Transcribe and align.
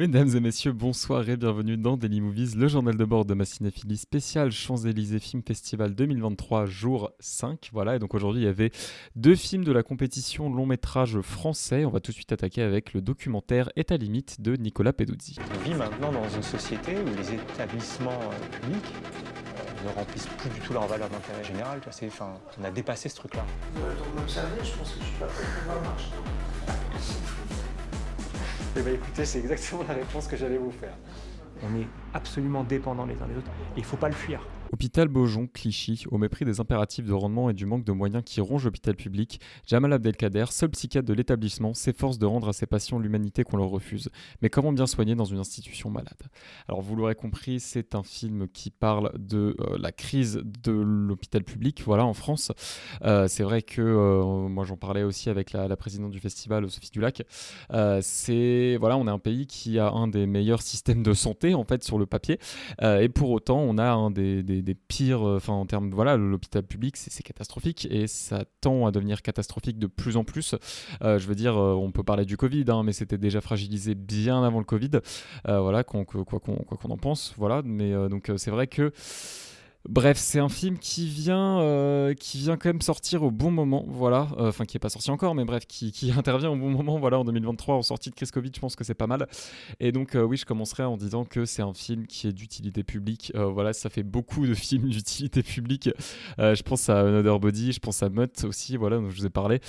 Mesdames 0.00 0.34
et 0.34 0.40
messieurs, 0.40 0.72
bonsoir 0.72 1.28
et 1.28 1.36
bienvenue 1.36 1.76
dans 1.76 1.98
Daily 1.98 2.22
Movies, 2.22 2.56
le 2.56 2.68
journal 2.68 2.96
de 2.96 3.04
bord 3.04 3.26
de 3.26 3.34
ma 3.34 3.44
cinéphilie 3.44 3.98
spéciale 3.98 4.50
Champs-Élysées 4.50 5.18
Film 5.18 5.42
Festival 5.46 5.94
2023, 5.94 6.64
jour 6.64 7.10
5. 7.20 7.68
Voilà, 7.74 7.96
et 7.96 7.98
donc 7.98 8.14
aujourd'hui 8.14 8.40
il 8.40 8.46
y 8.46 8.48
avait 8.48 8.70
deux 9.14 9.34
films 9.34 9.62
de 9.62 9.72
la 9.72 9.82
compétition 9.82 10.48
long 10.50 10.64
métrage 10.64 11.20
français. 11.20 11.84
On 11.84 11.90
va 11.90 12.00
tout 12.00 12.12
de 12.12 12.16
suite 12.16 12.32
attaquer 12.32 12.62
avec 12.62 12.94
le 12.94 13.02
documentaire 13.02 13.68
État 13.76 13.98
limite 13.98 14.40
de 14.40 14.56
Nicolas 14.56 14.94
Peduzzi. 14.94 15.36
On 15.54 15.68
vit 15.68 15.74
maintenant 15.74 16.10
dans 16.10 16.26
une 16.30 16.42
société 16.42 16.92
où 16.94 17.04
les 17.18 17.34
établissements 17.34 18.20
publics 18.52 18.94
euh, 18.94 19.86
ne 19.86 19.94
remplissent 19.96 20.28
plus 20.38 20.48
du 20.48 20.60
tout 20.60 20.72
leur 20.72 20.86
valeur 20.86 21.10
d'intérêt 21.10 21.44
général. 21.44 21.78
tu 21.80 21.84
vois, 21.84 21.92
c'est- 21.92 22.06
Enfin, 22.06 22.32
on 22.58 22.64
a 22.64 22.70
dépassé 22.70 23.10
ce 23.10 23.16
truc-là. 23.16 23.44
Vous 23.74 23.82
avez 23.84 23.92
le 23.92 23.98
temps 24.00 24.10
de 24.14 24.20
m'observer, 24.20 24.64
je 24.64 24.78
pense 24.78 24.92
que 24.94 25.00
je 25.00 25.04
suis 25.04 25.18
pas 25.18 25.26
prêt 25.26 25.44
pour 25.66 25.74
voir 25.74 25.82
marche. 25.84 26.04
Eh 28.76 28.82
bien 28.82 28.92
écoutez, 28.94 29.24
c'est 29.24 29.40
exactement 29.40 29.82
la 29.88 29.94
réponse 29.94 30.28
que 30.28 30.36
j'allais 30.36 30.58
vous 30.58 30.70
faire. 30.70 30.94
Absolument 32.14 32.64
dépendants 32.64 33.06
les 33.06 33.20
uns 33.22 33.26
des 33.26 33.36
autres 33.36 33.50
et 33.76 33.78
il 33.78 33.84
faut 33.84 33.96
pas 33.96 34.08
le 34.08 34.14
fuir. 34.14 34.40
Hôpital 34.72 35.08
Beaujon, 35.08 35.48
Clichy, 35.52 36.04
au 36.12 36.18
mépris 36.18 36.44
des 36.44 36.60
impératifs 36.60 37.04
de 37.04 37.12
rendement 37.12 37.50
et 37.50 37.54
du 37.54 37.66
manque 37.66 37.82
de 37.82 37.90
moyens 37.90 38.22
qui 38.24 38.40
rongent 38.40 38.66
l'hôpital 38.66 38.94
public, 38.94 39.40
Jamal 39.66 39.92
Abdelkader, 39.92 40.44
seul 40.50 40.70
psychiatre 40.70 41.08
de 41.08 41.12
l'établissement, 41.12 41.74
s'efforce 41.74 42.18
de 42.18 42.26
rendre 42.26 42.48
à 42.48 42.52
ses 42.52 42.66
patients 42.66 43.00
l'humanité 43.00 43.42
qu'on 43.42 43.56
leur 43.56 43.68
refuse. 43.68 44.10
Mais 44.42 44.48
comment 44.48 44.72
bien 44.72 44.86
soigner 44.86 45.16
dans 45.16 45.24
une 45.24 45.38
institution 45.38 45.90
malade? 45.90 46.22
Alors 46.68 46.82
vous 46.82 46.94
l'aurez 46.94 47.16
compris, 47.16 47.58
c'est 47.58 47.96
un 47.96 48.04
film 48.04 48.46
qui 48.46 48.70
parle 48.70 49.10
de 49.18 49.56
euh, 49.58 49.76
la 49.76 49.90
crise 49.90 50.40
de 50.44 50.70
l'hôpital 50.70 51.42
public, 51.42 51.82
voilà, 51.84 52.06
en 52.06 52.14
France. 52.14 52.52
Euh, 53.02 53.26
c'est 53.26 53.42
vrai 53.42 53.62
que 53.62 53.82
euh, 53.82 54.48
moi 54.48 54.64
j'en 54.64 54.76
parlais 54.76 55.02
aussi 55.02 55.30
avec 55.30 55.50
la, 55.50 55.66
la 55.66 55.76
présidente 55.76 56.12
du 56.12 56.20
festival, 56.20 56.70
Sophie 56.70 56.90
Dulac. 56.92 57.24
Euh, 57.72 57.98
c'est 58.02 58.76
voilà, 58.78 58.96
on 58.96 59.08
est 59.08 59.10
un 59.10 59.18
pays 59.18 59.48
qui 59.48 59.80
a 59.80 59.90
un 59.90 60.06
des 60.06 60.26
meilleurs 60.26 60.62
systèmes 60.62 61.02
de 61.02 61.12
santé 61.12 61.54
en 61.54 61.64
fait 61.64 61.82
sur 61.82 61.98
le 62.00 62.06
papier, 62.06 62.38
Euh, 62.82 63.00
et 63.00 63.08
pour 63.08 63.30
autant 63.30 63.58
on 63.60 63.78
a 63.78 63.90
un 63.90 64.10
des, 64.10 64.42
pires, 64.88 65.26
euh, 65.26 65.36
enfin 65.36 65.52
en 65.52 65.66
termes 65.66 65.90
voilà, 65.90 66.16
l'hôpital 66.16 66.62
public 66.64 66.96
c'est 66.96 67.22
catastrophique 67.22 67.86
et 67.90 68.06
ça 68.06 68.44
tend 68.60 68.86
à 68.86 68.90
devenir 68.90 69.22
catastrophique 69.22 69.78
de 69.78 69.86
plus 69.86 70.16
en 70.16 70.24
plus. 70.24 70.54
Euh, 71.02 71.18
je 71.18 71.26
veux 71.28 71.34
dire, 71.34 71.56
on 71.56 71.90
peut 71.92 72.02
parler 72.02 72.24
du 72.24 72.36
Covid, 72.36 72.64
hein, 72.68 72.82
mais 72.82 72.92
c'était 72.92 73.18
déjà 73.18 73.40
fragilisé 73.40 73.94
bien 73.94 74.42
avant 74.44 74.58
le 74.58 74.64
Covid. 74.64 74.90
Voilà, 75.44 75.84
qu'on- 75.84 76.04
que- 76.04 76.18
quoi 76.18 76.40
qu'on 76.40 76.90
en 76.90 76.96
pense, 76.96 77.34
voilà. 77.36 77.62
Mais 77.64 77.92
donc 78.08 78.30
c'est 78.36 78.50
vrai 78.50 78.66
que 78.66 78.92
Bref, 79.88 80.18
c'est 80.18 80.38
un 80.38 80.50
film 80.50 80.78
qui 80.78 81.06
vient, 81.06 81.60
euh, 81.60 82.12
qui 82.12 82.36
vient 82.36 82.58
quand 82.58 82.68
même 82.68 82.82
sortir 82.82 83.22
au 83.22 83.30
bon 83.30 83.50
moment, 83.50 83.86
voilà. 83.88 84.28
Euh, 84.36 84.50
Enfin, 84.50 84.64
qui 84.64 84.76
est 84.76 84.80
pas 84.80 84.90
sorti 84.90 85.10
encore, 85.10 85.34
mais 85.34 85.44
bref, 85.44 85.64
qui, 85.66 86.12
intervient 86.16 86.50
au 86.50 86.56
bon 86.56 86.70
moment, 86.70 86.98
voilà, 86.98 87.18
en 87.18 87.24
2023, 87.24 87.76
en 87.76 87.82
sortie 87.82 88.10
de 88.10 88.14
crise 88.14 88.30
Covid, 88.30 88.50
je 88.54 88.60
pense 88.60 88.76
que 88.76 88.84
c'est 88.84 88.94
pas 88.94 89.06
mal. 89.06 89.26
Et 89.78 89.90
donc, 89.90 90.16
euh, 90.16 90.22
oui, 90.22 90.36
je 90.36 90.44
commencerai 90.44 90.82
en 90.82 90.98
disant 90.98 91.24
que 91.24 91.46
c'est 91.46 91.62
un 91.62 91.72
film 91.72 92.06
qui 92.06 92.26
est 92.26 92.32
d'utilité 92.32 92.82
publique. 92.82 93.32
Voilà, 93.34 93.72
ça 93.72 93.88
fait 93.88 94.02
beaucoup 94.02 94.46
de 94.46 94.54
films 94.54 94.88
d'utilité 94.90 95.42
publique. 95.42 95.88
Je 96.38 96.62
pense 96.62 96.90
à 96.90 97.00
Another 97.00 97.40
Body, 97.40 97.72
je 97.72 97.80
pense 97.80 98.02
à 98.02 98.10
Mutt 98.10 98.44
aussi, 98.44 98.76
voilà, 98.76 98.98
dont 98.98 99.08
je 99.08 99.16
vous 99.16 99.26
ai 99.26 99.30
parlé. 99.30 99.60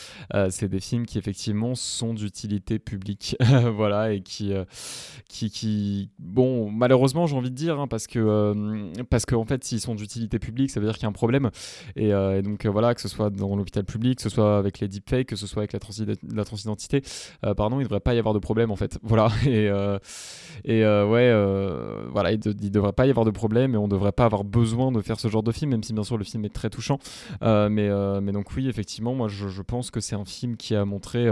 C'est 0.50 0.67
des 0.67 0.82
films 0.82 1.06
qui, 1.06 1.20
effectivement, 1.20 1.73
sont 1.76 2.14
d'utilité 2.14 2.80
publique, 2.80 3.38
voilà, 3.76 4.14
et 4.14 4.22
qui, 4.22 4.52
qui, 5.30 5.50
qui, 5.52 6.09
bon, 6.20 6.70
malheureusement, 6.70 7.28
j'ai 7.28 7.36
envie 7.36 7.52
de 7.52 7.56
dire, 7.56 7.80
hein, 7.80 7.88
parce 7.88 8.08
que, 8.08 8.92
parce 9.09 9.26
qu'en 9.26 9.45
fait, 9.45 9.64
s'ils 9.64 9.80
sont 9.80 9.95
d'utilité 10.02 10.39
publique, 10.39 10.71
ça 10.71 10.80
veut 10.80 10.85
dire 10.85 10.95
qu'il 10.95 11.03
y 11.03 11.05
a 11.05 11.09
un 11.09 11.13
problème. 11.13 11.49
Et, 11.95 12.13
euh, 12.13 12.41
donc, 12.41 12.66
euh, 12.66 12.69
voilà, 12.69 12.94
que 12.95 13.02
ce 13.02 13.07
soit 13.07 13.30
dans 13.30 13.55
l'hôpital 13.55 13.83
public, 13.85 14.17
que 14.17 14.21
ce 14.23 14.30
soit 14.30 14.58
avec 14.58 14.80
les 14.80 14.88
deepfakes, 14.88 15.27
que 15.27 15.35
ce 15.35 15.47
soit 15.47 15.61
avec 15.61 15.73
la, 15.73 15.80
transi- 15.80 16.17
la 16.33 16.43
transidentité, 16.45 17.02
euh, 17.45 17.53
pardon, 17.53 17.77
il 17.77 17.80
ne 17.80 17.83
devrait 17.85 17.99
pas 17.99 18.13
y 18.13 18.19
avoir 18.19 18.33
de 18.33 18.39
problème, 18.39 18.71
en 18.71 18.75
fait. 18.75 18.97
Voilà. 19.03 19.30
Et, 19.45 19.69
ouais, 20.83 21.33
voilà, 22.09 22.31
il 22.31 22.39
ne 22.45 22.69
devrait 22.69 22.93
pas 22.93 23.05
y 23.08 23.09
avoir 23.09 23.25
de 23.25 23.31
problème 23.31 23.73
et 23.73 23.77
on 23.77 23.85
ne 23.88 23.91
devrait 23.91 24.11
pas 24.11 24.25
avoir 24.25 24.43
besoin 24.43 24.91
de 24.91 25.02
faire 25.02 25.19
ce 25.19 25.27
genre 25.27 25.43
de 25.43 25.52
film, 25.52 25.71
même 25.71 25.83
si 25.83 25.93
bien 25.93 26.03
sûr 26.03 26.17
le 26.17 26.23
film 26.23 26.45
est 26.45 26.53
très 26.53 26.69
touchant. 26.69 26.99
Mais, 27.41 27.89
donc, 28.31 28.55
oui, 28.55 28.67
effectivement, 28.67 29.14
moi, 29.14 29.27
je 29.27 29.61
pense 29.61 29.92
que 29.92 29.99
c'est 29.99 30.15
un 30.15 30.26
film 30.26 30.58
qui 30.58 30.76
a 30.76 30.86
montré. 30.86 31.30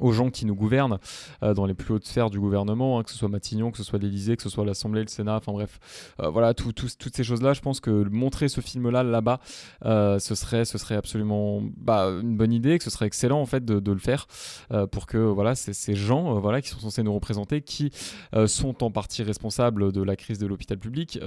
Aux 0.00 0.12
gens 0.12 0.30
qui 0.30 0.46
nous 0.46 0.54
gouvernent 0.54 0.98
euh, 1.42 1.54
dans 1.54 1.66
les 1.66 1.74
plus 1.74 1.94
hautes 1.94 2.06
sphères 2.06 2.30
du 2.30 2.40
gouvernement, 2.40 2.98
hein, 2.98 3.02
que 3.02 3.10
ce 3.10 3.16
soit 3.16 3.28
Matignon, 3.28 3.70
que 3.70 3.78
ce 3.78 3.84
soit 3.84 3.98
l'Élysée, 3.98 4.36
que 4.36 4.42
ce 4.42 4.48
soit 4.48 4.64
l'Assemblée, 4.64 5.02
le 5.02 5.08
Sénat, 5.08 5.36
enfin 5.36 5.52
bref, 5.52 5.78
euh, 6.20 6.28
voilà, 6.30 6.54
tout- 6.54 6.72
tout- 6.72 6.88
toutes 6.98 7.16
ces 7.16 7.24
choses-là, 7.24 7.52
je 7.52 7.60
pense 7.60 7.80
que 7.80 7.90
montrer 8.08 8.48
ce 8.48 8.60
film-là 8.60 9.02
là-bas, 9.02 9.40
euh, 9.84 10.18
ce, 10.18 10.34
serait, 10.34 10.64
ce 10.64 10.78
serait 10.78 10.96
absolument 10.96 11.60
bah, 11.76 12.06
une 12.08 12.36
bonne 12.36 12.52
idée, 12.52 12.78
que 12.78 12.84
ce 12.84 12.90
serait 12.90 13.06
excellent 13.06 13.40
en 13.40 13.46
fait 13.46 13.64
de, 13.64 13.92
le 13.92 13.98
faire 13.98 14.26
pour 14.90 15.06
que 15.06 15.18
voilà, 15.18 15.54
ces, 15.54 15.94
gens 15.94 16.38
voilà, 16.40 16.60
qui 16.60 16.68
sont 16.68 16.78
censés 16.78 17.02
nous 17.02 17.14
représenter, 17.14 17.62
qui 17.62 17.90
sont 18.46 18.84
en 18.84 18.90
partie 18.90 19.22
responsables 19.22 19.92
de 19.92 20.02
la 20.02 20.14
crise 20.16 20.38
de 20.38 20.46
l'hôpital 20.46 20.78
public, 20.78 21.18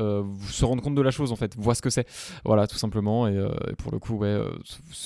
se 0.50 0.66
rendent 0.66 0.82
compte 0.82 0.96
de 0.96 1.02
la 1.02 1.12
chose 1.12 1.32
en 1.32 1.36
fait, 1.36 1.56
voient 1.58 1.76
ce 1.76 1.82
que 1.82 1.90
c'est, 1.90 2.08
voilà, 2.46 2.68
tout 2.68 2.78
simplement, 2.78 3.28
et, 3.28 3.36
et 3.70 3.74
pour 3.76 3.92
le 3.92 4.00
coup, 4.00 4.16
ouais, 4.18 4.40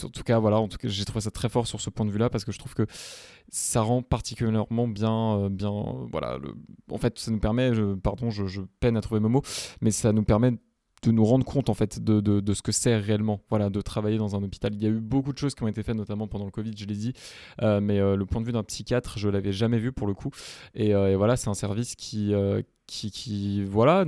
en 0.04 0.09
tout 0.09 0.24
cas, 0.24 0.40
voilà, 0.40 0.58
en 0.59 0.68
tout 0.68 0.78
cas, 0.78 0.88
j'ai 0.88 1.06
trouvé 1.06 1.22
ça 1.22 1.31
très 1.31 1.50
fort 1.50 1.68
sur 1.68 1.80
ce 1.81 1.90
point 1.90 2.06
de 2.06 2.12
vue-là 2.12 2.30
parce 2.30 2.44
que 2.46 2.52
je 2.52 2.59
trouve 2.59 2.74
que 2.74 2.86
ça 3.50 3.81
rend 3.81 4.01
particulièrement 4.01 4.88
bien, 4.88 5.38
euh, 5.38 5.50
bien, 5.50 5.72
voilà. 6.11 6.38
En 6.91 6.97
fait, 6.97 7.17
ça 7.19 7.31
nous 7.31 7.39
permet, 7.39 7.72
pardon, 8.03 8.29
je, 8.29 8.61
peine 8.79 8.97
à 8.97 9.01
trouver 9.01 9.22
mes 9.22 9.29
mots, 9.29 9.44
mais 9.81 9.91
ça 9.91 10.11
nous 10.13 10.23
permet 10.23 10.53
de 11.03 11.11
nous 11.11 11.25
rendre 11.25 11.45
compte 11.45 11.69
en 11.69 11.75
fait 11.75 12.03
de, 12.03 12.19
de, 12.19 12.53
ce 12.53 12.61
que 12.63 12.72
c'est 12.72 12.95
réellement, 12.95 13.41
voilà, 13.50 13.69
de 13.69 13.79
travailler 13.81 14.17
dans 14.17 14.35
un 14.35 14.41
hôpital. 14.41 14.73
Il 14.73 14.81
y 14.81 14.88
a 14.88 14.89
eu 14.89 15.00
beaucoup 15.00 15.33
de 15.33 15.38
choses 15.38 15.53
qui 15.53 15.63
ont 15.63 15.67
été 15.67 15.83
faites, 15.83 15.95
notamment 15.95 16.28
pendant 16.28 16.45
le 16.45 16.51
Covid, 16.51 16.73
je 16.75 16.85
l'ai 16.85 16.95
dit, 16.95 17.13
euh, 17.61 17.79
mais 17.79 18.00
euh, 18.00 18.16
le 18.16 18.25
point 18.25 18.41
de 18.41 18.45
vue 18.45 18.53
d'un 18.53 18.63
psychiatre, 18.63 19.19
je 19.19 19.29
l'avais 19.29 19.51
jamais 19.51 19.77
vu 19.77 19.91
pour 19.91 20.07
le 20.07 20.13
coup. 20.13 20.31
Et, 20.73 20.94
voilà, 21.16 21.35
c'est 21.35 21.50
un 21.50 21.53
service 21.53 21.95
qui, 21.95 22.33
qui, 22.95 23.11
qui, 23.11 23.63
voilà, 23.63 24.06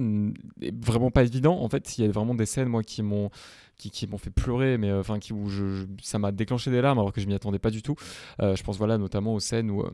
vraiment 0.81 1.11
pas 1.11 1.23
évident. 1.23 1.59
En 1.61 1.69
fait, 1.69 1.97
il 1.97 2.05
y 2.05 2.07
a 2.07 2.11
vraiment 2.11 2.35
des 2.35 2.45
scènes 2.45 2.69
moi 2.69 2.83
qui 2.83 3.03
m'ont 3.03 3.29
qui, 3.77 4.07
m'ont 4.07 4.17
fait 4.17 4.29
pleurer, 4.29 4.77
mais 4.77 4.89
euh, 4.89 4.99
enfin 4.99 5.19
qui 5.19 5.33
où 5.33 5.49
je, 5.49 5.85
ça 6.01 6.17
m'a 6.19 6.31
déclenché 6.31 6.71
des 6.71 6.81
larmes 6.81 6.97
alors 6.99 7.13
que 7.13 7.21
je 7.21 7.27
m'y 7.27 7.33
attendais 7.33 7.59
pas 7.59 7.69
du 7.69 7.81
tout. 7.81 7.95
Euh, 8.41 8.55
je 8.55 8.63
pense 8.63 8.77
voilà 8.77 8.97
notamment 8.97 9.35
aux 9.35 9.39
scènes 9.39 9.69
où 9.69 9.81
euh, 9.81 9.91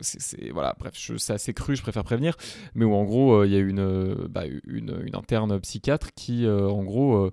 c'est 0.00 0.50
voilà 0.50 0.74
bref 0.78 0.94
c'est 1.18 1.32
assez 1.32 1.52
cru, 1.52 1.76
je 1.76 1.82
préfère 1.82 2.04
prévenir, 2.04 2.36
mais 2.74 2.84
où 2.84 2.94
en 2.94 3.04
gros 3.04 3.44
il 3.44 3.50
y 3.50 3.56
a 3.56 3.58
une, 3.58 4.14
bah, 4.28 4.44
une 4.66 5.02
une 5.04 5.16
interne 5.16 5.58
psychiatre 5.60 6.12
qui 6.14 6.46
en 6.48 6.84
gros 6.84 7.30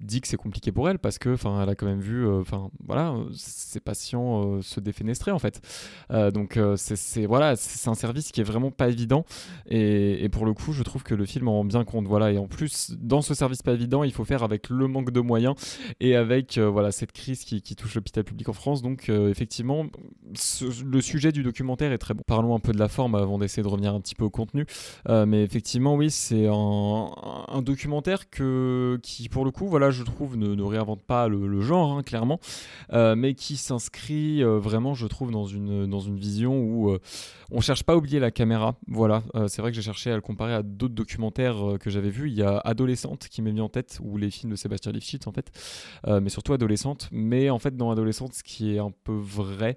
dit 0.00 0.20
que 0.20 0.28
c'est 0.28 0.36
compliqué 0.36 0.72
pour 0.72 0.88
elle 0.88 0.98
parce 0.98 1.18
que 1.18 1.30
enfin 1.34 1.62
elle 1.62 1.68
a 1.68 1.74
quand 1.74 1.86
même 1.86 2.00
vu 2.00 2.28
enfin 2.28 2.70
voilà 2.84 3.14
ses 3.34 3.80
patients 3.80 4.60
se 4.60 4.80
défenestrer 4.80 5.30
en 5.30 5.38
fait. 5.38 5.60
Donc 6.10 6.58
c'est 6.76 7.26
voilà 7.26 7.56
c'est 7.56 7.88
un 7.88 7.94
service 7.94 8.32
qui 8.32 8.40
est 8.40 8.44
vraiment 8.44 8.70
pas 8.70 8.88
évident 8.88 9.24
et, 9.66 10.28
pour 10.30 10.46
le 10.46 10.54
coup 10.54 10.72
je 10.72 10.82
trouve 10.82 11.02
que 11.02 11.14
le 11.14 11.24
film 11.24 11.48
en 11.48 11.52
rend 11.52 11.64
bien 11.64 11.84
compte 11.84 12.06
voilà. 12.06 12.32
Et 12.32 12.38
en 12.38 12.46
plus 12.46 12.94
dans 12.98 13.22
ce 13.22 13.34
service 13.34 13.62
pas 13.62 13.72
évident 13.72 14.04
il 14.04 14.12
faut 14.12 14.24
faire 14.24 14.42
avec 14.42 14.68
le 14.68 14.86
manque 14.86 15.10
de 15.10 15.20
moyens 15.20 15.54
et 16.00 16.16
avec 16.16 16.58
euh, 16.58 16.68
voilà 16.68 16.92
cette 16.92 17.12
crise 17.12 17.44
qui, 17.44 17.60
touche 17.76 17.94
l'hôpital 17.94 18.24
public 18.24 18.48
en 18.48 18.52
France. 18.52 18.82
Donc 18.82 19.08
euh, 19.08 19.30
effectivement 19.30 19.86
le 20.84 21.00
sujet 21.00 21.32
du 21.32 21.42
documentaire 21.42 21.92
est 21.92 21.98
très 21.98 22.14
bon. 22.14 22.22
Parlons 22.26 22.54
un 22.54 22.60
peu 22.60 22.72
de 22.72 22.78
la 22.78 22.88
forme 22.88 23.14
avant 23.14 23.38
d'essayer 23.38 23.62
de 23.62 23.68
revenir 23.68 23.94
un 23.94 24.00
petit 24.00 24.14
peu 24.14 24.24
au 24.24 24.30
contenu. 24.30 24.66
Euh, 25.08 25.26
mais 25.26 25.42
effectivement 25.42 25.94
oui 25.94 26.10
c'est 26.10 26.46
un, 26.46 27.62
documentaire 27.62 28.30
qui 28.30 29.28
pour 29.30 29.44
le 29.44 29.50
coup 29.50 29.66
voilà 29.68 29.90
je 29.90 30.02
trouve 30.02 30.36
ne, 30.36 30.62
réinvente 30.62 31.02
pas 31.02 31.28
le, 31.28 31.60
genre 31.60 31.92
hein, 31.92 32.02
clairement. 32.02 32.40
Mais 32.92 33.34
qui 33.34 33.56
s'inscrit 33.56 34.42
vraiment 34.42 34.94
je 34.94 35.06
trouve 35.06 35.30
dans 35.30 35.46
une 35.46 35.86
dans 35.86 36.00
une 36.00 36.16
vision 36.16 36.58
où 36.60 36.96
on 37.50 37.60
cherche 37.60 37.82
pas 37.82 37.94
à 37.94 37.96
oublier 37.96 38.20
la 38.20 38.30
caméra 38.30 38.76
voilà 38.86 39.22
Euh, 39.38 39.48
c'est 39.48 39.62
vrai 39.62 39.70
que 39.70 39.76
j'ai 39.76 39.82
cherché 39.82 40.10
à 40.10 40.14
le 40.14 40.20
comparer 40.20 40.54
à 40.54 40.62
d'autres 40.62 40.94
documentaires 40.94 41.70
euh, 41.70 41.78
que 41.78 41.90
j'avais 41.90 42.10
vus. 42.10 42.28
Il 42.28 42.36
y 42.36 42.42
a 42.42 42.58
Adolescente 42.58 43.28
qui 43.28 43.42
m'est 43.42 43.52
mis 43.52 43.60
en 43.60 43.68
tête 43.68 43.98
ou 44.02 44.16
les 44.16 44.30
films 44.30 44.50
de 44.50 44.56
Sébastien 44.56 44.92
Lifshitz 44.92 45.26
en 45.26 45.32
fait. 45.32 45.50
Euh, 46.06 46.20
mais 46.20 46.30
surtout 46.30 46.52
Adolescente. 46.52 47.08
Mais 47.12 47.50
en 47.50 47.58
fait 47.58 47.76
dans 47.76 47.90
Adolescente 47.90 48.34
ce 48.34 48.42
qui 48.42 48.74
est 48.74 48.78
un 48.78 48.92
peu 49.04 49.14
vrai 49.14 49.76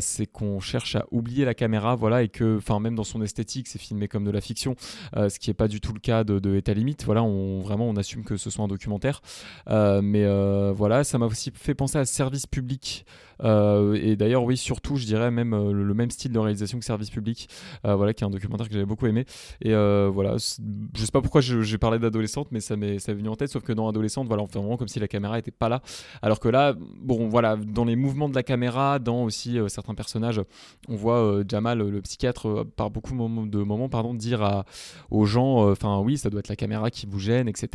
c'est 0.00 0.26
qu'on 0.26 0.60
cherche 0.60 0.96
à 0.96 1.06
oublier 1.10 1.44
la 1.44 1.54
caméra 1.54 1.94
voilà 1.94 2.22
et 2.22 2.28
que 2.28 2.56
enfin 2.56 2.80
même 2.80 2.94
dans 2.94 3.04
son 3.04 3.22
esthétique 3.22 3.68
c'est 3.68 3.78
filmé 3.78 4.08
comme 4.08 4.24
de 4.24 4.30
la 4.30 4.40
fiction 4.40 4.74
ce 5.14 5.38
qui 5.38 5.50
est 5.50 5.54
pas 5.54 5.68
du 5.68 5.80
tout 5.80 5.92
le 5.92 6.00
cas 6.00 6.24
de, 6.24 6.38
de 6.38 6.56
État 6.56 6.74
limite. 6.74 7.04
Voilà 7.04 7.22
on 7.22 7.60
vraiment 7.60 7.88
on 7.88 7.96
assume 7.96 8.24
que 8.24 8.36
ce 8.36 8.50
soit 8.50 8.64
un 8.64 8.68
documentaire. 8.68 9.20
Mais 9.66 10.24
voilà 10.72 11.04
ça 11.04 11.18
m'a 11.18 11.26
aussi 11.26 11.52
fait 11.54 11.74
penser 11.74 11.98
à 11.98 12.04
Service 12.04 12.46
Public 12.46 13.04
et 13.42 14.16
d'ailleurs 14.16 14.44
oui 14.44 14.56
surtout 14.56 14.96
je 14.96 15.06
dirais 15.06 15.30
même 15.30 15.54
euh, 15.54 15.72
le, 15.72 15.94
même 15.94 16.10
style 16.10 16.32
de 16.32 16.38
réalisation 16.38 16.78
que 16.78 16.84
Service 16.84 17.10
Public 17.10 17.48
euh, 17.84 17.94
voilà 17.94 18.12
qui 18.14 18.24
est 18.24 18.26
un 18.26 18.30
documentaire 18.30 18.68
que 18.68 18.74
j'avais 18.74 18.86
beaucoup 18.86 19.06
aimé. 19.06 19.24
Et 19.62 19.74
euh, 19.74 20.10
voilà 20.12 20.36
je 20.38 21.04
sais 21.04 21.12
pas 21.12 21.20
pourquoi 21.20 21.40
j'ai 21.40 21.78
parlé 21.78 21.98
d'adolescente 21.98 22.48
mais 22.50 22.60
ça 22.60 22.76
m'est 22.76 22.98
venu 22.98 23.28
en 23.28 23.36
tête 23.36 23.50
sauf 23.50 23.62
que 23.62 23.72
dans 23.72 23.88
adolescente 23.88 24.26
voilà 24.26 24.42
on 24.42 24.46
fait 24.46 24.58
vraiment 24.58 24.76
comme 24.76 24.88
si 24.88 25.00
la 25.00 25.08
caméra 25.08 25.38
était 25.38 25.50
pas 25.50 25.68
là. 25.68 25.82
Alors 26.22 26.40
que 26.40 26.48
là 26.48 26.74
bon 27.00 27.28
voilà 27.28 27.56
dans 27.56 27.84
les 27.84 27.96
mouvements 27.96 28.28
de 28.28 28.34
la 28.34 28.42
caméra 28.42 28.98
dans 28.98 29.24
aussi 29.24 29.58
euh, 29.58 29.68
certains 29.68 29.94
personnages 29.94 30.40
on 30.88 30.96
voit 30.96 31.18
euh, 31.18 31.44
Jamal 31.46 31.78
le 31.78 32.00
psychiatre 32.02 32.48
euh, 32.48 32.64
par 32.76 32.90
beaucoup 32.90 33.12
de 33.12 33.58
moments, 33.62 33.88
pardon 33.88 34.14
dire 34.14 34.42
à, 34.42 34.64
aux 35.10 35.24
gens 35.24 35.66
euh, 35.66 35.72
enfin 35.72 35.98
oui 36.00 36.18
ça 36.18 36.30
doit 36.30 36.40
être 36.40 36.48
la 36.48 36.56
caméra 36.56 36.90
qui 36.90 37.06
vous 37.06 37.18
gêne 37.18 37.48
etc 37.48 37.68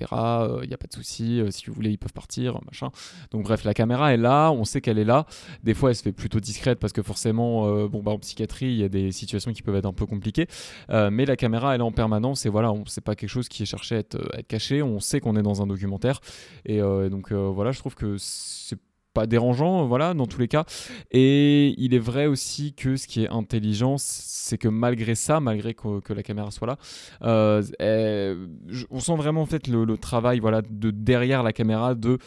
il 0.62 0.68
n'y 0.68 0.74
a 0.74 0.78
pas 0.78 0.88
de 0.88 0.94
souci 0.94 1.40
euh, 1.40 1.52
si 1.52 1.68
vous 1.68 1.74
voulez 1.74 1.92
ils 1.92 1.98
peuvent 1.98 2.14
partir 2.14 2.60
machin. 2.66 2.90
Donc 3.32 3.44
bref 3.44 3.64
la 3.64 3.74
caméra 3.74 4.14
est 4.14 4.18
là 4.18 4.52
on 4.52 4.66
sait 4.66 4.82
qu'elle 4.82 5.00
est 5.00 5.06
là 5.06 5.26
des 5.64 5.74
fois, 5.74 5.90
elle 5.90 5.96
se 5.96 6.04
fait 6.04 6.12
plutôt 6.12 6.40
discrète 6.40 6.80
parce 6.80 6.94
que 6.94 7.02
forcément, 7.02 7.88
bon, 7.88 8.02
bah, 8.02 8.12
en 8.12 8.20
psychiatrie, 8.20 8.68
il 8.68 8.78
y 8.78 8.84
a 8.84 8.90
des 8.90 9.12
situations 9.12 9.54
qui 9.54 9.62
peuvent 9.62 9.76
être 9.76 9.86
un 9.86 9.94
peu 9.94 10.06
compliquées. 10.06 10.48
mais 10.90 11.26
la 11.26 11.36
caméra, 11.36 11.76
elle 11.76 11.82
est 11.82 11.84
en 11.84 11.92
permanence 11.92 12.46
et 12.46 12.50
voilà, 12.50 12.74
c'est 12.88 13.04
pas 13.04 13.16
quelque 13.16 13.30
chose 13.30 13.50
qui 13.50 13.64
est 13.64 13.68
cherché 13.68 13.96
à 13.96 14.00
être, 14.00 14.18
être 14.38 14.48
caché. 14.48 14.82
On 14.82 15.00
sait 15.00 15.20
qu'on 15.20 15.36
est 15.36 15.44
dans 15.44 15.62
un 15.62 15.68
documentaire. 15.68 16.20
Et 16.66 16.80
donc, 16.80 17.32
voilà, 17.32 17.72
je 17.72 17.80
trouve 17.80 17.96
que 17.96 18.16
c'est 18.18 18.80
pas 19.14 19.28
dérangeant, 19.28 19.86
voilà, 19.86 20.14
dans 20.14 20.26
tous 20.26 20.40
les 20.40 20.48
cas. 20.48 20.66
Et 21.12 21.76
il 21.78 21.94
est 21.94 22.00
vrai 22.00 22.26
aussi 22.26 22.74
que 22.74 22.96
ce 22.96 23.08
qui 23.08 23.24
est 23.24 23.30
intelligent, 23.30 23.96
c'est 23.98 24.58
que 24.58 24.68
malgré 24.68 25.16
ça, 25.16 25.40
malgré 25.40 25.74
que, 25.74 26.14
la 26.14 26.24
caméra 26.24 26.52
soit 26.52 26.68
là, 26.68 26.78
euh, 27.24 28.48
on 28.90 29.00
sent 29.00 29.16
vraiment 29.16 29.44
en 29.44 29.48
le, 29.68 29.86
le, 29.86 29.98
travail, 29.98 30.40
voilà, 30.40 30.62
de 30.68 30.92
derrière 30.92 31.44
la 31.44 31.54
caméra, 31.54 31.96
de 31.96 32.18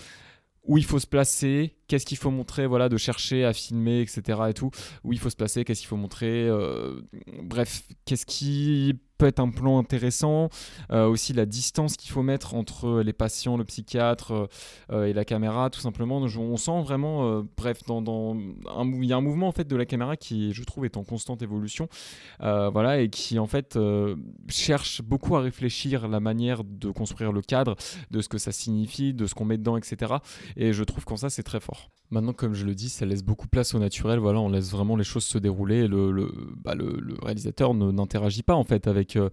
où 0.67 0.79
il 0.79 0.85
faut 0.85 0.99
se 0.99 1.07
placer, 1.07 1.77
qu'est-ce 1.89 2.07
qu'il 2.07 2.19
faut 2.19 2.31
montrer, 2.31 2.67
voilà, 2.67 2.89
de 2.89 2.97
chercher 2.97 3.45
à 3.45 3.53
filmer, 3.53 4.01
etc. 4.01 4.41
et 4.49 4.55
tout, 4.55 4.71
où 5.05 5.13
il 5.13 5.19
faut 5.19 5.31
se 5.31 5.37
placer, 5.37 5.65
qu'est-ce 5.65 5.81
qu'il 5.81 5.89
faut 5.89 5.97
montrer, 5.97 6.49
euh, 6.49 7.01
bref, 7.43 7.83
qu'est-ce 8.05 8.27
qui 8.27 8.99
peut 9.19 9.27
être 9.27 9.41
un 9.41 9.51
plan 9.51 9.79
intéressant, 9.79 10.49
euh, 10.91 11.07
aussi 11.07 11.33
la 11.33 11.47
distance 11.47 11.97
qu'il 11.97 12.11
faut 12.11 12.23
mettre 12.23 12.55
entre 12.55 13.01
les 13.01 13.13
patients, 13.13 13.57
le 13.57 13.65
psychiatre 13.65 14.49
euh, 14.91 15.07
et 15.07 15.13
la 15.13 15.25
caméra, 15.25 15.71
tout 15.71 15.81
simplement. 15.81 16.19
On 16.19 16.57
sent 16.57 16.83
vraiment, 16.83 17.45
bref, 17.57 17.83
dans, 17.87 18.37
il 18.37 19.05
y 19.05 19.13
a 19.13 19.17
un 19.17 19.21
mouvement 19.21 19.49
en 19.49 19.53
fait 19.53 19.67
de 19.67 19.77
la 19.77 19.87
caméra 19.87 20.17
qui, 20.17 20.53
je 20.53 20.65
trouve, 20.65 20.85
est 20.85 20.97
en 20.97 21.05
constante 21.05 21.43
évolution, 21.43 21.89
voilà, 22.41 23.01
et 23.01 23.09
qui 23.09 23.39
en 23.39 23.47
fait 23.47 23.79
cherche 24.49 25.03
beaucoup 25.03 25.37
à 25.37 25.41
réfléchir 25.41 26.09
la 26.09 26.21
manière 26.21 26.65
de 26.65 26.91
construire 26.91 27.33
le 27.33 27.43
cadre, 27.43 27.77
de 28.11 28.21
ce 28.21 28.29
que 28.29 28.39
ça 28.39 28.53
signifie, 28.53 29.15
de 29.15 29.27
ce 29.27 29.35
qu'on 29.35 29.45
met 29.45 29.59
dedans, 29.59 29.77
etc. 29.77 30.15
Et 30.57 30.73
je 30.73 30.85
trouve 30.85 31.05
qu'en 31.05 31.17
ça 31.17 31.31
c'est 31.31 31.43
très 31.43 31.61
fort. 31.61 31.91
Maintenant, 32.11 32.33
comme 32.33 32.55
je 32.55 32.65
le 32.65 32.75
dis, 32.75 32.89
ça 32.89 33.05
laisse 33.05 33.25
beaucoup 33.25 33.49
place 33.49 33.75
au 33.75 33.81
naturel. 33.81 34.21
Voilà, 34.21 34.39
on 34.39 34.49
laisse 34.49 34.71
vraiment 34.71 34.97
les 34.97 35.05
choses 35.05 35.25
se 35.25 35.39
dérouler. 35.39 35.89
Le, 35.89 36.13
le, 36.13 36.31
bah, 36.57 36.75
le, 36.77 37.17
réalisateur 37.21 37.75
n'interagit 37.75 38.45
pas 38.45 38.55
en 38.55 38.63
fait 38.63 38.87
avec, 38.87 39.06
euh, 39.15 39.29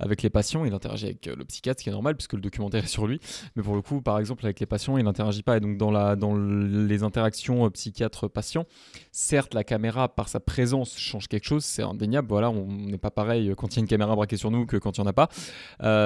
avec 0.00 0.22
les 0.22 0.30
patients. 0.30 0.64
Il 0.64 0.74
interagit 0.74 1.06
avec 1.06 1.28
euh, 1.28 1.36
le 1.36 1.44
psychiatre, 1.44 1.80
ce 1.80 1.84
qui 1.84 1.90
est 1.90 1.92
normal 1.92 2.16
puisque 2.16 2.32
le 2.32 2.40
documentaire 2.40 2.82
est 2.84 2.88
sur 2.88 3.06
lui. 3.06 3.20
Mais 3.54 3.62
pour 3.62 3.76
le 3.76 3.82
coup, 3.82 4.02
par 4.02 4.18
exemple, 4.18 4.44
avec 4.44 4.58
les 4.58 4.66
patients, 4.66 4.98
il 4.98 5.04
n'interagit 5.04 5.44
pas. 5.44 5.56
Et 5.56 5.60
donc, 5.60 5.76
dans, 5.76 5.92
les 6.34 7.02
interactions 7.04 7.66
euh, 7.66 7.70
psychiatre-patient, 7.70 8.66
certes, 9.12 9.54
la 9.54 9.62
caméra, 9.62 10.08
par 10.08 10.28
sa 10.28 10.40
présence, 10.40 10.98
change 10.98 11.28
quelque 11.28 11.46
chose. 11.46 11.64
C'est 11.64 11.82
indéniable. 11.82 12.28
Voilà, 12.28 12.50
on 12.50 12.66
n'est 12.66 12.98
pas 12.98 13.10
pareil 13.10 13.54
quand 13.56 13.68
il 13.74 13.76
y 13.76 13.78
a 13.78 13.82
une 13.82 13.88
caméra 13.88 14.16
braquée 14.16 14.36
sur 14.36 14.50
nous 14.50 14.66
que 14.66 14.76
quand 14.76 14.98
il 14.98 15.00
n'y 15.02 15.06
en 15.06 15.10
a 15.10 15.12
pas. 15.12 15.28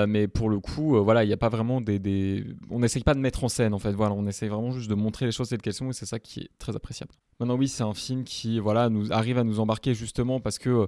mais 0.07 0.29
pour 0.29 0.51
le 0.51 0.61
coup, 0.61 1.03
voilà, 1.03 1.25
il 1.25 1.29
n'y 1.29 1.33
a 1.33 1.39
pas 1.39 1.49
vraiment 1.49 1.81
des. 1.81 2.45
On 2.71 2.81
n'essaye 2.81 3.03
pas 3.03 3.15
de 3.15 3.21
mettre 3.21 3.45
en 3.45 3.49
scène 3.49 3.73
en 3.73 3.79
fait. 3.79 3.93
Voilà, 3.93 4.15
on 4.15 4.27
essaye 4.27 4.49
vraiment 4.49 4.73
juste 4.73 4.91
de 4.91 4.95
montrer 4.95 5.27
les 5.27 5.33
choses 5.33 5.49
telles 5.49 5.63
qu'elles 5.63 5.75
et 5.89 5.93
c'est 5.93 6.07
ça 6.07 6.19
qui 6.19 6.41
est 6.41 6.51
très 6.59 6.75
appréciable. 6.75 7.13
Maintenant 7.39 7.57
oui, 7.57 7.69
c'est 7.69 7.83
un 7.83 7.95
film 7.95 8.25
qui 8.25 8.59
voilà 8.59 8.89
nous 8.89 9.13
arrive 9.13 9.39
à 9.39 9.45
nous 9.45 9.61
embarquer 9.61 9.95
justement 9.95 10.41
parce 10.41 10.59
que, 10.59 10.87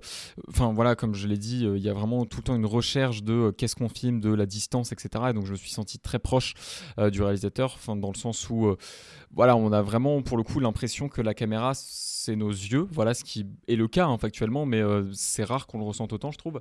enfin 0.49 0.73
voilà, 0.73 0.95
comme 0.95 1.15
je 1.15 1.27
l'ai 1.27 1.37
dit, 1.37 1.65
il 1.65 1.83
y 1.83 1.89
a 1.89 1.93
vraiment 1.93 2.18
tout 2.25 2.39
le 2.39 2.45
temps 2.45 2.57
une 2.57 2.67
recherche 2.67 3.23
de 3.23 3.33
euh, 3.33 3.53
qu'est-ce 3.53 3.77
qu'on 3.77 3.89
filme, 3.89 4.21
de 4.21 4.33
la 4.33 4.47
distance, 4.47 4.93
etc. 4.93 5.27
Et 5.31 5.33
donc 5.33 5.47
je 5.47 5.53
me 5.53 5.57
suis 5.57 5.71
senti 5.71 5.99
très 5.99 6.19
proche 6.19 6.55
du 7.13 7.23
réalisateur, 7.23 7.79
dans 7.87 8.11
le 8.11 8.19
sens 8.19 8.49
où 8.51 8.75
voilà, 9.35 9.57
on 9.57 9.73
a 9.73 9.83
vraiment 9.83 10.23
pour 10.23 10.37
le 10.37 10.43
coup 10.43 10.61
l'impression 10.61 11.09
que 11.09 11.23
la 11.23 11.35
caméra 11.35 11.73
c'est 11.75 12.37
nos 12.37 12.51
yeux, 12.51 12.87
voilà 12.91 13.15
ce 13.15 13.25
qui 13.25 13.47
est 13.69 13.77
le 13.77 13.89
cas 13.89 14.07
hein, 14.07 14.19
factuellement, 14.19 14.67
mais 14.67 14.83
c'est 15.13 15.45
rare 15.45 15.67
qu'on 15.67 15.79
le 15.79 15.85
ressente 15.85 16.13
autant, 16.13 16.31
je 16.31 16.39
trouve. 16.39 16.61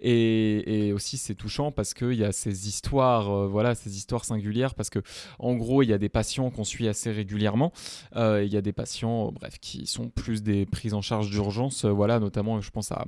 Et, 0.00 0.92
aussi 0.92 1.16
c'est 1.16 1.34
touchant 1.34 1.72
parce 1.72 1.94
qu'il 1.94 2.14
y 2.14 2.24
a 2.24 2.32
ces 2.32 2.68
histoires, 2.68 3.48
voilà, 3.48 3.74
ces 3.74 3.96
histoires 3.96 4.24
singulières 4.24 4.74
parce 4.74 4.90
que 4.90 5.00
en 5.38 5.54
gros 5.54 5.82
il 5.82 5.88
y 5.88 5.92
a 5.92 5.98
des 5.98 6.08
patients 6.08 6.50
qu'on 6.50 6.64
suit 6.64 6.88
assez 6.88 7.10
régulièrement, 7.10 7.72
il 8.14 8.48
y 8.48 8.56
a 8.56 8.60
des 8.60 8.72
patients 8.72 9.32
bref, 9.32 9.58
qui 9.60 9.86
sont 9.86 10.08
plus 10.08 10.42
des 10.42 10.66
prises 10.66 10.94
en 10.94 11.02
charge 11.02 11.30
d'urgence. 11.30 11.84
Euh, 11.84 11.90
voilà, 11.90 12.20
notamment, 12.20 12.60
je 12.60 12.70
pense 12.70 12.92
à, 12.92 13.04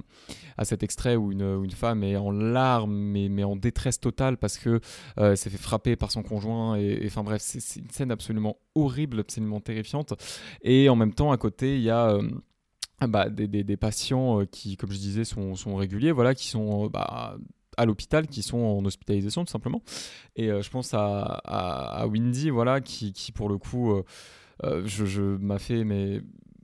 à 0.57 0.65
cet 0.65 0.83
extrait 0.83 1.17
où 1.17 1.33
une, 1.33 1.65
une, 1.65 1.71
femme 1.71 2.03
est 2.03 2.17
en 2.17 2.31
larmes, 2.31 2.95
mais, 2.95 3.29
mais 3.29 3.45
en 3.45 3.57
détresse 3.57 4.01
totale 4.01 4.37
parce 4.37 4.59
que 4.59 4.81
euh, 5.19 5.37
s'est 5.37 5.51
fait 5.51 5.59
frapper 5.59 5.97
par 5.97 6.11
son 6.11 6.23
conjoint. 6.23 6.77
Et 6.77 7.05
enfin, 7.07 7.23
bref, 7.23 7.43
c'est 7.45 7.81
une 7.81 7.91
scène 7.91 8.11
absolument 8.11 8.57
horrible, 8.75 8.98
absolument 9.19 9.61
terrifiante. 9.61 10.15
Et 10.62 10.89
en 10.89 10.97
même 10.97 11.15
temps, 11.15 11.31
à 11.33 11.37
côté, 11.37 11.77
il 11.77 11.83
y 11.83 11.91
a. 11.91 12.11
Euh, 12.11 12.23
bah, 13.06 13.29
des, 13.31 13.77
patients 13.77 14.45
qui, 14.50 14.77
comme 14.77 14.91
je 14.91 14.99
disais, 14.99 15.25
sont, 15.25 15.77
réguliers, 15.77 16.11
voilà, 16.11 16.35
qui 16.35 16.49
sont 16.49 16.89
bah, 16.89 17.37
à 17.77 17.87
l'hôpital, 17.87 18.27
qui 18.27 18.43
sont 18.43 18.59
en 18.59 18.85
hospitalisation 18.85 19.45
tout 19.45 19.53
simplement. 19.53 19.83
Et 20.35 20.49
je 20.49 20.69
pense 20.69 20.95
à, 20.95 22.05
Windy, 22.09 22.50
voilà, 22.50 22.81
qui, 22.81 23.31
pour 23.33 23.49
le 23.49 23.56
coup 23.56 24.03
euh, 24.65 24.83
je, 24.87 25.23
m'a 25.23 25.59
fait 25.59 25.85
mais 25.85 26.21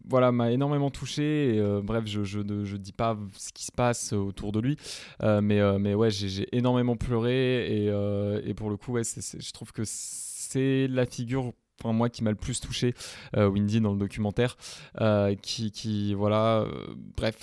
voilà, 0.07 0.33
m'a 0.33 0.51
énormément 0.51 0.91
touché. 0.91 1.55
Et, 1.55 1.59
euh, 1.59 1.81
bref, 1.83 2.05
je, 2.07 2.39
ne 2.39 2.77
dis 2.77 2.93
pas 2.93 3.17
ce 3.37 3.53
qui 3.53 3.65
se 3.65 3.73
passe 3.73 4.13
autour 4.13 4.53
de 4.53 4.61
lui, 4.61 4.77
euh, 5.23 5.41
mais, 5.41 5.61
mais 5.79 5.95
ouais, 5.95 6.11
j'ai 6.11 6.47
énormément 6.57 6.97
pleuré. 6.97 7.87
Et, 7.87 8.55
pour 8.55 8.71
le 8.71 8.77
coup, 8.77 8.93
ouais, 8.93 9.03
je 9.05 9.53
trouve 9.53 9.73
que 9.73 9.83
c'est 9.85 10.87
la 10.89 11.07
figure 11.07 11.53
enfin 11.81 11.93
moi 11.93 12.09
qui 12.09 12.23
m'a 12.23 12.31
le 12.31 12.37
plus 12.37 12.61
touché 12.61 12.95
euh, 13.37 13.49
Windy 13.49 13.81
dans 13.81 13.93
le 13.93 13.99
documentaire 13.99 14.57
euh, 15.01 15.35
qui, 15.35 15.71
qui 15.71 16.15
voilà 16.15 16.61
euh, 16.61 16.95
bref 17.17 17.37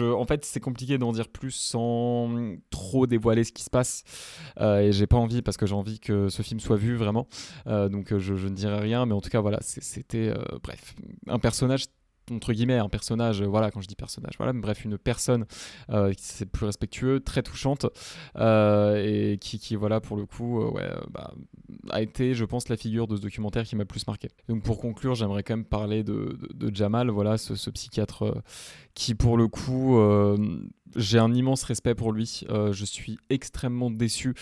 en 0.00 0.26
fait 0.26 0.44
c'est 0.44 0.60
compliqué 0.60 0.98
d'en 0.98 1.12
dire 1.12 1.28
plus 1.28 1.52
sans 1.52 2.56
trop 2.70 3.06
dévoiler 3.06 3.44
ce 3.44 3.52
qui 3.52 3.62
se 3.62 3.70
passe 3.70 4.04
et 4.60 4.90
j'ai 4.92 5.06
pas 5.06 5.16
envie 5.16 5.42
parce 5.42 5.56
que 5.56 5.66
j'ai 5.66 5.74
envie 5.74 6.00
que 6.00 6.28
ce 6.28 6.42
film 6.42 6.60
soit 6.60 6.76
vu 6.76 6.96
vraiment 6.96 7.28
donc 7.66 8.16
je, 8.16 8.36
je, 8.36 8.48
ne 8.48 8.54
dirai 8.54 8.78
rien 8.78 9.06
mais 9.06 9.14
en 9.14 9.20
tout 9.20 9.30
cas 9.30 9.40
voilà 9.40 9.58
c'était 9.60 10.32
bref 10.62 10.94
un 11.28 11.38
personnage 11.38 11.86
entre 12.30 12.52
guillemets 12.52 12.78
un 12.78 12.88
personnage 12.88 13.42
voilà 13.42 13.70
quand 13.70 13.80
je 13.80 13.88
dis 13.88 13.96
personnage 13.96 14.34
voilà 14.38 14.52
bref 14.52 14.84
une 14.84 14.98
personne 14.98 15.44
euh, 15.90 16.12
c'est 16.16 16.46
plus 16.46 16.66
respectueux 16.66 17.20
très 17.20 17.42
touchante 17.42 17.86
euh, 18.36 19.02
et 19.04 19.38
qui, 19.38 19.58
qui, 19.58 19.76
voilà 19.76 20.00
pour 20.00 20.16
le 20.16 20.26
coup 20.26 20.62
euh, 20.62 21.00
bah, 21.10 21.32
a 21.90 22.02
été 22.02 22.34
je 22.34 22.44
pense 22.44 22.68
la 22.68 22.76
figure 22.76 23.06
de 23.06 23.16
ce 23.16 23.20
documentaire 23.20 23.64
qui 23.64 23.76
m'a 23.76 23.82
le 23.82 23.88
plus 23.88 24.06
marqué 24.06 24.28
donc 24.48 24.62
pour 24.62 24.78
conclure 24.78 25.14
j'aimerais 25.14 25.42
quand 25.42 25.56
même 25.56 25.64
parler 25.64 26.02
de, 26.02 26.38
de, 26.54 26.74
Jamal 26.74 27.10
voilà 27.10 27.36
ce, 27.38 27.70
psychiatre 27.70 28.42
qui 28.94 29.14
pour 29.14 29.36
le 29.36 29.48
coup 29.48 29.98
j'ai 30.96 31.18
un 31.18 31.32
immense 31.32 31.64
respect 31.64 31.94
pour 31.94 32.12
lui. 32.12 32.44
je 32.48 32.84
suis 32.84 33.18
extrêmement 33.30 33.90
déçu 33.90 34.34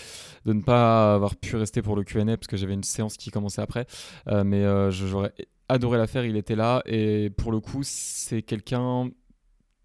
de 0.45 0.53
ne 0.53 0.61
pas 0.61 1.15
avoir 1.15 1.35
pu 1.35 1.55
rester 1.55 1.81
pour 1.81 1.95
le 1.95 2.03
Q&A 2.03 2.25
parce 2.37 2.47
que 2.47 2.57
j'avais 2.57 2.73
une 2.73 2.83
séance 2.83 3.17
qui 3.17 3.29
commençait 3.29 3.61
après. 3.61 3.85
mais 4.27 4.91
j'aurais 4.91 5.33
adoré 5.69 5.97
l'affaire, 5.97 6.25
il 6.25 6.37
était 6.37 6.55
là. 6.55 6.81
Et 6.85 7.29
pour 7.29 7.51
le 7.51 7.59
coup, 7.59 7.81
c'est 7.83 8.41
quelqu'un 8.41 9.09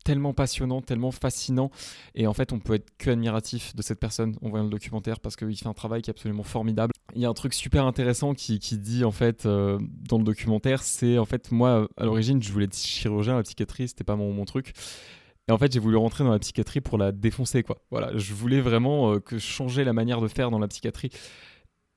tellement 0.05 0.33
passionnant, 0.33 0.81
tellement 0.81 1.11
fascinant. 1.11 1.71
Et 2.15 2.27
en 2.27 2.33
fait, 2.33 2.53
on 2.53 2.61
peut 2.61 2.75
être 2.75 2.97
que 2.97 3.11
admiratif 3.11 3.77
de 3.77 3.83
cette 3.83 4.01
personne 4.01 4.37
en 4.41 4.49
voyant 4.49 4.65
le 4.65 4.70
documentaire 4.70 5.20
parce 5.20 5.37
qu'il 5.37 5.55
fait 5.55 5.67
un 5.67 5.75
travail 5.75 6.01
qui 6.01 6.08
est 6.08 6.13
absolument 6.13 6.44
formidable. 6.44 6.93
Il 7.15 7.20
y 7.20 7.27
a 7.27 7.29
un 7.29 7.35
truc 7.35 7.53
super 7.53 7.85
intéressant 7.85 8.32
qui, 8.32 8.58
qui 8.58 8.79
dit 8.79 9.05
en 9.05 9.11
fait 9.11 9.44
euh, 9.44 9.79
dans 10.08 10.17
le 10.17 10.25
documentaire, 10.25 10.82
c'est 10.82 11.19
en 11.19 11.27
fait 11.27 11.51
moi 11.51 11.89
à 11.97 12.05
l'origine 12.05 12.43
je 12.43 12.53
voulais 12.53 12.67
être 12.67 12.77
chirurgien, 12.77 13.37
la 13.37 13.43
psychiatrie 13.43 13.89
c'était 13.89 14.05
pas 14.05 14.17
mon, 14.17 14.32
mon 14.32 14.47
truc. 14.47 14.73
Et 15.49 15.53
en 15.53 15.58
fait, 15.58 15.73
j'ai 15.73 15.81
voulu 15.81 15.97
rentrer 15.97 16.25
dans 16.25 16.31
la 16.31 16.39
psychiatrie 16.39 16.81
pour 16.81 16.99
la 16.99 17.11
défoncer, 17.11 17.63
quoi. 17.63 17.79
Voilà, 17.91 18.17
je 18.17 18.35
voulais 18.35 18.61
vraiment 18.61 19.13
euh, 19.13 19.19
que 19.19 19.39
changer 19.39 19.82
la 19.82 19.94
manière 19.94 20.20
de 20.20 20.29
faire 20.29 20.51
dans 20.51 20.58
la 20.58 20.69
psychiatrie. 20.69 21.11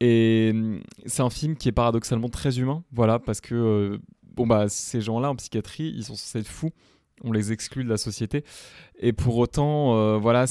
Et 0.03 0.51
mm, 0.51 0.81
c'est 1.05 1.21
un 1.21 1.29
film 1.29 1.55
qui 1.55 1.69
est 1.69 1.71
paradoxalement 1.71 2.27
très 2.27 2.59
humain, 2.59 2.83
voilà, 2.91 3.19
parce 3.19 3.39
que 3.39 3.53
euh, 3.53 3.97
bon 4.23 4.47
bah 4.47 4.67
ces 4.67 4.99
gens-là 4.99 5.29
en 5.29 5.35
psychiatrie, 5.35 5.93
ils 5.95 6.03
sont 6.03 6.15
censés 6.15 6.39
être 6.39 6.47
fous, 6.47 6.71
on 7.23 7.31
les 7.31 7.51
exclut 7.51 7.83
de 7.83 7.89
la 7.89 7.97
société, 7.97 8.43
et 8.99 9.13
pour 9.13 9.37
autant, 9.37 9.95
euh, 9.95 10.17
voilà, 10.17 10.45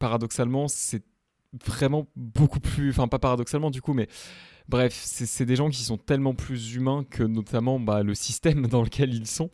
paradoxalement 0.00 0.66
c'est 0.66 1.04
vraiment 1.64 2.08
beaucoup 2.16 2.58
plus, 2.58 2.90
enfin 2.90 3.06
pas 3.06 3.20
paradoxalement 3.20 3.70
du 3.70 3.80
coup, 3.80 3.94
mais 3.94 4.08
Bref, 4.70 4.92
c'est 4.94 5.44
des 5.46 5.56
gens 5.56 5.68
qui 5.68 5.82
sont 5.82 5.96
tellement 5.96 6.32
plus 6.32 6.76
humains 6.76 7.04
que 7.10 7.24
notamment 7.24 7.80
bah, 7.80 8.04
le 8.04 8.14
système 8.14 8.66
dans 8.68 8.82
lequel 8.82 9.12
ils 9.12 9.26
sont. 9.26 9.50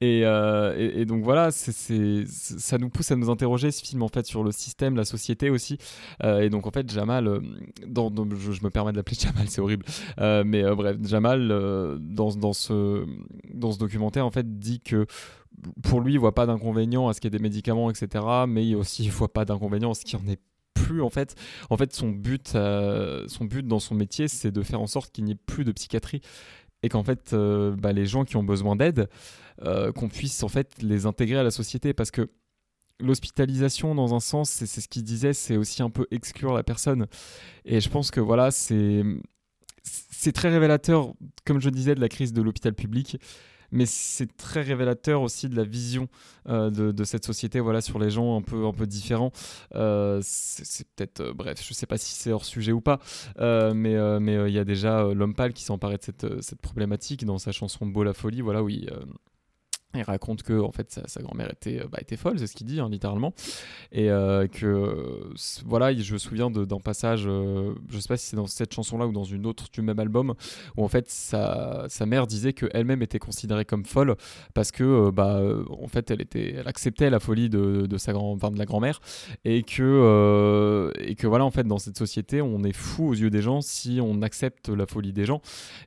Et, 0.00 0.22
euh, 0.24 1.04
donc 1.04 1.22
voilà, 1.22 1.50
ça 1.50 2.78
nous 2.78 2.88
pousse 2.88 3.10
à 3.10 3.16
nous 3.16 3.28
interroger 3.28 3.70
ce 3.70 3.84
film 3.84 4.02
en 4.02 4.08
fait 4.08 4.24
sur 4.24 4.42
le 4.42 4.52
système, 4.52 4.96
la 4.96 5.04
société 5.04 5.50
aussi. 5.50 5.76
Euh, 6.22 6.40
et 6.40 6.48
donc 6.48 6.66
en 6.66 6.70
fait, 6.70 6.90
Jamal, 6.90 7.28
euh, 7.28 7.40
je, 7.82 8.64
me 8.64 8.70
permets 8.70 8.92
de 8.92 8.96
l'appeler 8.96 9.18
Jamal, 9.20 9.48
c'est 9.48 9.60
horrible. 9.60 9.84
mais 10.18 10.62
bref, 10.74 10.96
Jamal, 11.02 11.48
dans, 12.00 12.30
dans, 12.34 12.54
ce, 12.54 13.04
dans 13.52 13.70
ce 13.70 13.78
documentaire, 13.78 14.24
en 14.24 14.30
fait, 14.30 14.58
dit 14.58 14.80
que 14.80 15.06
pour 15.82 16.00
lui, 16.00 16.14
il 16.14 16.18
voit 16.18 16.34
pas 16.34 16.46
d'inconvénient 16.46 17.06
à 17.08 17.12
ce 17.12 17.20
qu'il 17.20 17.30
y 17.30 17.34
ait 17.34 17.38
des 17.38 17.42
médicaments, 17.42 17.90
etc. 17.90 18.24
Mais 18.48 18.74
aussi, 18.74 19.04
il 19.04 19.10
voit 19.10 19.32
pas 19.32 19.44
d'inconvénient 19.44 19.90
à 19.90 19.94
ce 19.94 20.04
qu'il 20.06 20.18
n'y 20.18 20.24
en 20.24 20.32
ait 20.32 20.38
plus 20.74 21.02
en 21.02 21.10
fait. 21.10 21.34
En 21.70 21.76
fait, 21.76 21.92
son 21.92 22.10
but, 22.10 22.54
euh, 22.54 23.26
son 23.28 23.44
but 23.44 23.66
dans 23.66 23.80
son 23.80 23.94
métier, 23.94 24.28
c'est 24.28 24.50
de 24.50 24.62
faire 24.62 24.80
en 24.80 24.86
sorte 24.86 25.12
qu'il 25.12 25.24
n'y 25.24 25.32
ait 25.32 25.38
plus 25.46 25.64
de 25.64 25.72
psychiatrie. 25.72 26.20
Et 26.82 26.88
qu'en 26.90 27.02
fait, 27.02 27.32
euh, 27.32 27.74
bah, 27.76 27.92
les 27.92 28.04
gens 28.04 28.24
qui 28.24 28.36
ont 28.36 28.44
besoin 28.44 28.76
d'aide, 28.76 29.08
euh, 29.62 29.92
qu'on 29.92 30.08
puisse 30.08 30.42
en 30.42 30.48
fait 30.48 30.82
les 30.82 31.06
intégrer 31.06 31.38
à 31.38 31.42
la 31.42 31.50
société. 31.50 31.94
Parce 31.94 32.10
que 32.10 32.28
l'hospitalisation 33.00 33.94
dans 33.94 34.14
un 34.14 34.20
sens 34.20 34.48
c'est 34.50 34.66
ce 34.80 34.86
qu'il 34.88 35.02
disait 35.02 35.32
c'est 35.32 35.56
aussi 35.56 35.82
un 35.82 35.90
peu 35.90 36.06
exclure 36.10 36.52
la 36.52 36.62
personne. 36.62 37.06
Et 37.64 37.80
je 37.80 37.88
pense 37.88 38.10
que 38.10 38.20
voilà 38.20 38.50
c'est 38.50 39.02
c'est 39.84 40.32
très 40.32 40.48
révélateur 40.48 41.12
comme 41.44 41.60
je 41.60 41.70
disais 41.70 41.94
de 41.94 42.00
la 42.00 42.08
crise 42.08 42.32
de 42.32 42.40
l'hôpital 42.40 42.72
public 42.72 43.18
mais 43.74 43.86
c'est 43.86 44.36
très 44.36 44.62
révélateur 44.62 45.20
aussi 45.20 45.48
de 45.48 45.56
la 45.56 45.64
vision 45.64 46.08
de, 46.48 46.70
de, 46.70 47.04
cette 47.04 47.24
société 47.24 47.60
voilà, 47.60 47.80
sur 47.80 47.98
les 47.98 48.10
gens 48.10 48.36
un 48.36 48.42
peu, 48.42 48.66
un 48.66 48.72
peu 48.72 48.86
différents. 48.86 49.32
c'est 49.72 50.88
peut-être, 50.94 51.32
bref, 51.32 51.62
je 51.66 51.74
sais 51.74 51.86
pas 51.86 51.98
si 51.98 52.14
c'est 52.14 52.32
hors 52.32 52.44
sujet 52.44 52.72
ou 52.72 52.80
pas, 52.80 53.00
mais 53.38 53.94
mais, 54.20 54.50
il 54.50 54.54
y 54.54 54.58
a 54.58 54.64
déjà 54.64 55.12
l'homme 55.12 55.34
pâle 55.34 55.52
qui 55.52 55.64
s'emparait 55.64 55.98
de 55.98 56.02
cette, 56.02 56.42
cette 56.42 56.60
problématique 56.60 57.24
dans 57.24 57.38
sa 57.38 57.52
chanson 57.52 57.86
Beau 57.86 58.04
la 58.04 58.14
folie, 58.14 58.40
voilà, 58.40 58.62
où 58.62 58.70
il 59.94 60.02
raconte 60.02 60.42
que 60.42 60.60
en 60.60 60.72
fait 60.72 61.00
sa, 61.06 61.22
grand-mère 61.22 61.50
était, 61.50 61.80
euh, 61.80 61.88
bah, 61.90 61.98
était 62.00 62.16
folle, 62.16 62.38
c'est 62.38 62.46
ce 62.46 62.54
qu'il 62.54 62.66
dit 62.66 62.80
hein, 62.80 62.88
littéralement, 62.90 63.34
et 63.92 64.10
euh, 64.10 64.46
que 64.46 65.32
voilà, 65.64 65.94
je 65.94 66.12
me 66.12 66.18
souviens 66.18 66.50
d'un 66.50 66.80
passage, 66.80 67.24
euh, 67.26 67.74
je 67.88 67.98
sais 67.98 68.08
pas 68.08 68.16
si 68.16 68.26
c'est 68.26 68.36
dans 68.36 68.46
cette 68.46 68.72
chanson-là 68.72 69.06
ou 69.06 69.12
dans 69.12 69.24
une 69.24 69.46
autre 69.46 69.66
du 69.72 69.82
même 69.82 69.98
album, 69.98 70.34
où 70.76 70.84
en 70.84 70.88
fait 70.88 71.10
sa, 71.10 71.86
sa 71.88 72.06
mère 72.06 72.26
disait 72.26 72.52
qu'elle-même 72.52 73.02
était 73.02 73.18
considérée 73.18 73.64
comme 73.64 73.84
folle 73.84 74.16
parce 74.54 74.72
que 74.72 75.10
bah 75.10 75.40
en 75.70 75.88
fait 75.88 76.10
elle 76.10 76.20
était, 76.20 76.54
elle 76.54 76.68
acceptait 76.68 77.10
la 77.10 77.20
folie 77.20 77.48
de, 77.48 77.86
de 77.86 77.98
sa 77.98 78.12
grand, 78.12 78.32
enfin, 78.32 78.50
de 78.50 78.58
la 78.58 78.64
grand-mère. 78.64 79.00
Et 79.44 79.62
que 79.62 80.92
et 81.00 81.14
que 81.14 81.26
voilà 81.26 81.44
en 81.44 81.50
fait 81.50 81.64
dans 81.64 81.78
cette 81.78 81.98
société 81.98 82.42
on 82.42 82.62
est 82.64 82.72
fou 82.72 83.08
aux 83.08 83.14
yeux 83.14 83.30
des 83.30 83.42
gens 83.42 83.60
si 83.60 84.00
on 84.02 84.22
accepte 84.22 84.68
la 84.68 84.86
folie 84.86 85.12
des 85.12 85.24
gens. 85.24 85.40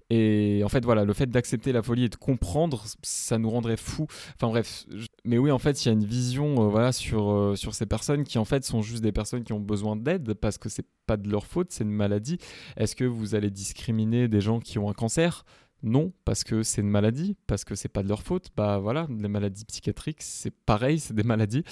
Et 0.09 0.61
en 0.63 0.69
fait 0.69 0.83
voilà 0.85 1.03
le 1.03 1.13
fait 1.13 1.29
d'accepter 1.29 1.71
la 1.71 1.81
folie 1.81 2.05
et 2.05 2.09
de 2.09 2.15
comprendre 2.15 2.83
ça 3.01 3.37
nous 3.37 3.49
rendrait 3.49 3.77
fou 3.77 3.96
Enfin 4.35 4.47
bref, 4.47 4.85
mais 5.25 5.37
oui, 5.37 5.51
en 5.51 5.59
fait, 5.59 5.83
il 5.83 5.87
y 5.87 5.89
a 5.89 5.93
une 5.93 6.05
vision 6.05 6.63
euh, 6.63 6.67
voilà, 6.69 6.91
sur, 6.91 7.31
euh, 7.31 7.55
sur 7.55 7.73
ces 7.73 7.85
personnes 7.85 8.23
qui 8.23 8.37
en 8.37 8.45
fait 8.45 8.63
sont 8.63 8.81
juste 8.81 9.03
des 9.03 9.11
personnes 9.11 9.43
qui 9.43 9.53
ont 9.53 9.59
besoin 9.59 9.95
d'aide 9.95 10.33
parce 10.33 10.57
que 10.57 10.69
c'est 10.69 10.85
pas 11.05 11.17
de 11.17 11.29
leur 11.29 11.45
faute, 11.45 11.71
c'est 11.71 11.83
une 11.83 11.91
maladie. 11.91 12.37
Est-ce 12.77 12.95
que 12.95 13.05
vous 13.05 13.35
allez 13.35 13.49
discriminer 13.49 14.27
des 14.27 14.41
gens 14.41 14.59
qui 14.59 14.79
ont 14.79 14.89
un 14.89 14.93
cancer? 14.93 15.45
Non, 15.83 16.11
parce 16.25 16.43
que 16.43 16.63
c'est 16.63 16.81
une 16.81 16.89
maladie, 16.89 17.35
parce 17.45 17.63
que 17.63 17.75
c'est 17.75 17.87
pas 17.87 18.01
de 18.01 18.07
leur 18.07 18.23
faute. 18.23 18.49
Bah 18.55 18.79
voilà, 18.79 19.07
les 19.09 19.27
maladies 19.27 19.63
psychiatriques, 19.65 20.21
c'est 20.23 20.51
pareil, 20.51 20.99
c'est 20.99 21.13
des 21.13 21.23
maladies. 21.23 21.63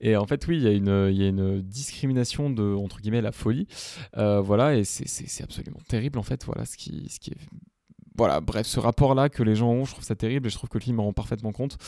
Et 0.00 0.16
en 0.16 0.26
fait, 0.26 0.46
oui, 0.46 0.58
il 0.58 0.62
y, 0.62 0.68
a 0.68 0.72
une, 0.72 1.10
y 1.14 1.24
a 1.24 1.28
une 1.28 1.62
discrimination 1.62 2.50
de, 2.50 2.62
entre 2.74 3.00
guillemets, 3.00 3.22
la 3.22 3.32
folie. 3.32 3.66
Euh, 4.18 4.40
voilà, 4.40 4.76
et 4.76 4.84
c'est 4.84 5.42
absolument 5.42 5.80
terrible, 5.88 6.18
en 6.18 6.22
fait, 6.22 6.44
voilà, 6.44 6.66
ce 6.66 6.76
qui, 6.76 7.08
ce 7.08 7.18
qui 7.18 7.30
est 7.30 7.38
voilà, 8.16 8.40
bref, 8.40 8.66
ce 8.66 8.78
rapport-là 8.78 9.28
que 9.28 9.42
les 9.42 9.56
gens 9.56 9.70
ont, 9.70 9.84
je 9.84 9.92
trouve 9.92 10.04
ça 10.04 10.14
terrible 10.14 10.46
et 10.46 10.50
je 10.50 10.56
trouve 10.56 10.70
que 10.70 10.78
le 10.78 10.84
film 10.84 11.00
en 11.00 11.04
rend 11.04 11.12
parfaitement 11.12 11.50
compte. 11.50 11.78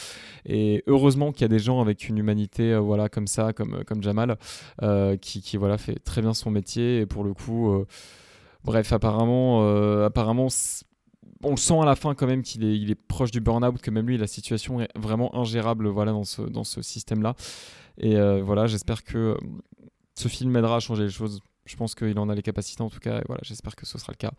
Et 0.44 0.82
heureusement 0.88 1.30
qu'il 1.30 1.42
y 1.42 1.44
a 1.44 1.48
des 1.48 1.60
gens 1.60 1.80
avec 1.80 2.08
une 2.08 2.18
humanité, 2.18 2.72
euh, 2.72 2.80
voilà, 2.80 3.08
comme 3.08 3.28
ça, 3.28 3.52
comme, 3.52 3.74
euh, 3.74 3.84
comme 3.84 4.02
Jamal, 4.02 4.36
euh, 4.82 5.16
qui, 5.16 5.40
qui, 5.40 5.56
voilà, 5.56 5.78
fait 5.78 6.00
très 6.00 6.22
bien 6.22 6.34
son 6.34 6.50
métier. 6.50 7.00
Et 7.00 7.06
pour 7.06 7.22
le 7.22 7.32
coup, 7.32 7.84
bref, 8.64 8.92
apparemment, 8.92 10.04
apparemment 10.04 10.48
on 11.42 11.50
le 11.50 11.56
sent 11.58 11.78
à 11.80 11.84
la 11.84 11.96
fin 11.96 12.14
quand 12.14 12.26
même 12.26 12.42
qu'il 12.42 12.64
est, 12.64 12.76
il 12.76 12.90
est 12.90 12.94
proche 12.96 13.30
du 13.30 13.40
burn-out, 13.40 13.80
que 13.80 13.90
même 13.90 14.06
lui, 14.08 14.18
la 14.18 14.26
situation 14.26 14.80
est 14.80 14.88
vraiment 14.96 15.36
ingérable 15.36 15.86
voilà, 15.88 16.10
dans 16.10 16.24
ce, 16.24 16.42
dans 16.42 16.64
ce 16.64 16.82
système-là. 16.82 17.34
Et 17.98 18.16
voilà, 18.40 18.66
j'espère 18.66 19.04
que 19.04 19.36
ce 20.14 20.28
film 20.28 20.56
aidera 20.56 20.76
à 20.76 20.80
changer 20.80 21.04
les 21.04 21.10
choses. 21.10 21.40
Je 21.66 21.76
pense 21.76 21.94
qu'il 21.94 22.18
en 22.18 22.28
a 22.28 22.34
les 22.34 22.42
capacités 22.42 22.82
en 22.82 22.90
tout 22.90 23.00
cas, 23.00 23.18
et 23.18 23.24
voilà, 23.26 23.42
j'espère 23.44 23.76
que 23.76 23.86
ce 23.86 23.98
sera 23.98 24.12
le 24.12 24.16
cas. 24.16 24.32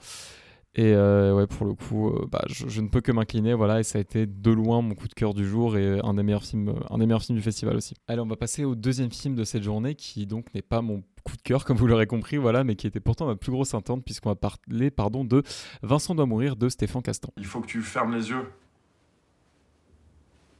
Et 0.77 0.93
euh, 0.93 1.33
ouais, 1.33 1.47
pour 1.47 1.65
le 1.65 1.73
coup, 1.73 2.09
euh, 2.09 2.27
bah, 2.31 2.43
je, 2.47 2.81
ne 2.81 2.87
peux 2.87 3.01
que 3.01 3.11
m'incliner, 3.11 3.55
voilà, 3.55 3.79
et 3.79 3.83
ça 3.83 3.97
a 3.97 4.01
été 4.01 4.27
de 4.27 4.51
loin 4.51 4.83
mon 4.83 4.93
coup 4.93 5.07
de 5.07 5.13
cœur 5.15 5.33
du 5.33 5.43
jour 5.47 5.75
et 5.75 5.99
un 6.03 6.13
des 6.13 6.21
meilleurs 6.21 6.43
films, 6.43 6.75
un 6.91 6.99
des 6.99 7.07
meilleurs 7.07 7.23
films 7.23 7.35
du 7.35 7.43
festival 7.43 7.75
aussi. 7.75 7.95
Allez, 8.07 8.21
on 8.21 8.27
va 8.27 8.35
passer 8.35 8.63
au 8.63 8.75
deuxième 8.75 9.11
film 9.11 9.33
de 9.33 9.43
cette 9.43 9.63
journée, 9.63 9.95
qui 9.95 10.27
donc 10.27 10.53
n'est 10.53 10.61
pas 10.61 10.83
mon 10.83 11.01
coup 11.23 11.35
de 11.35 11.41
cœur, 11.41 11.65
comme 11.65 11.77
vous 11.77 11.87
l'aurez 11.87 12.05
compris, 12.05 12.37
voilà, 12.37 12.63
mais 12.63 12.75
qui 12.75 12.85
était 12.85 12.99
pourtant 12.99 13.25
ma 13.25 13.35
plus 13.35 13.51
grosse 13.51 13.73
attente, 13.73 14.05
puisqu'on 14.05 14.29
va 14.29 14.35
parler, 14.35 14.91
pardon, 14.91 15.25
de 15.25 15.41
Vincent 15.81 16.13
doit 16.13 16.27
mourir 16.27 16.55
de 16.55 16.69
Stéphane 16.69 17.01
Castan. 17.01 17.33
Il 17.37 17.45
faut 17.45 17.59
que 17.61 17.67
tu 17.67 17.81
fermes 17.81 18.13
les 18.13 18.29
yeux. 18.29 18.45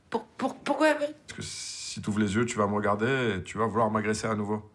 Pour, 0.10 0.24
pour, 0.24 0.56
pourquoi? 0.56 0.96
Parce 0.96 1.34
que 1.34 1.42
si 1.44 2.02
tu 2.02 2.10
ouvres 2.10 2.20
les 2.20 2.34
yeux, 2.34 2.48
tu 2.48 2.58
vas 2.58 2.66
me 2.66 2.74
regarder 2.74 3.36
et 3.38 3.44
tu 3.44 3.60
vas 3.60 3.68
vouloir 3.68 3.92
m'agresser 3.92 4.26
à 4.26 4.34
nouveau 4.34 4.68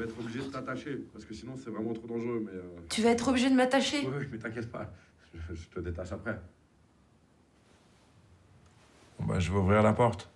vais 0.00 0.10
être 0.10 0.18
obligé 0.18 0.40
de 0.40 0.44
t'attacher, 0.44 0.96
parce 1.12 1.24
que 1.24 1.34
sinon 1.34 1.54
c'est 1.56 1.70
vraiment 1.70 1.92
trop 1.92 2.06
dangereux. 2.06 2.42
Mais, 2.44 2.52
euh, 2.52 2.86
Tu 2.88 3.02
vas 3.02 3.10
être 3.10 3.28
obligé 3.28 3.50
de 3.50 3.54
m'attacher 3.54 4.06
Oui, 4.06 4.26
mais 4.30 4.38
t'inquiète 4.38 4.70
pas, 4.70 4.92
je, 5.34 5.68
te 5.68 5.80
détache 5.80 6.12
après. 6.12 6.40
Bon 9.18 9.26
bah 9.26 9.38
je 9.38 9.52
vais 9.52 9.58
ouvrir 9.58 9.82
la 9.82 9.92
porte. 9.92 10.30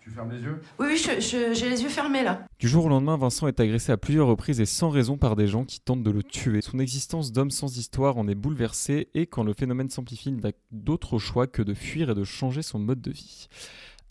Tu 0.00 0.10
fermes 0.10 0.30
les 0.30 0.40
yeux? 0.40 0.58
Oui, 0.78 0.86
oui, 0.90 0.96
j'ai 0.96 1.68
les 1.68 1.82
yeux 1.82 1.88
fermés 1.88 2.22
là. 2.22 2.46
Du 2.58 2.66
jour 2.66 2.86
au 2.86 2.88
lendemain, 2.88 3.18
Vincent 3.18 3.46
est 3.46 3.60
agressé 3.60 3.92
à 3.92 3.98
plusieurs 3.98 4.26
reprises 4.26 4.58
et 4.60 4.64
sans 4.64 4.88
raison 4.88 5.18
par 5.18 5.36
des 5.36 5.46
gens 5.46 5.64
qui 5.64 5.80
tentent 5.80 6.02
de 6.02 6.10
le 6.10 6.22
tuer. 6.22 6.62
Son 6.62 6.78
existence 6.78 7.30
d'homme 7.30 7.50
sans 7.50 7.76
histoire 7.76 8.16
en 8.16 8.26
est 8.26 8.34
bouleversée 8.34 9.08
et 9.14 9.26
quand 9.26 9.42
le 9.42 9.52
phénomène 9.52 9.90
s'amplifie, 9.90 10.30
il 10.30 10.36
n'a 10.36 10.52
d'autre 10.70 11.18
choix 11.18 11.46
que 11.46 11.60
de 11.60 11.74
fuir 11.74 12.10
et 12.10 12.14
de 12.14 12.24
changer 12.24 12.62
son 12.62 12.78
mode 12.78 13.02
de 13.02 13.10
vie. 13.10 13.48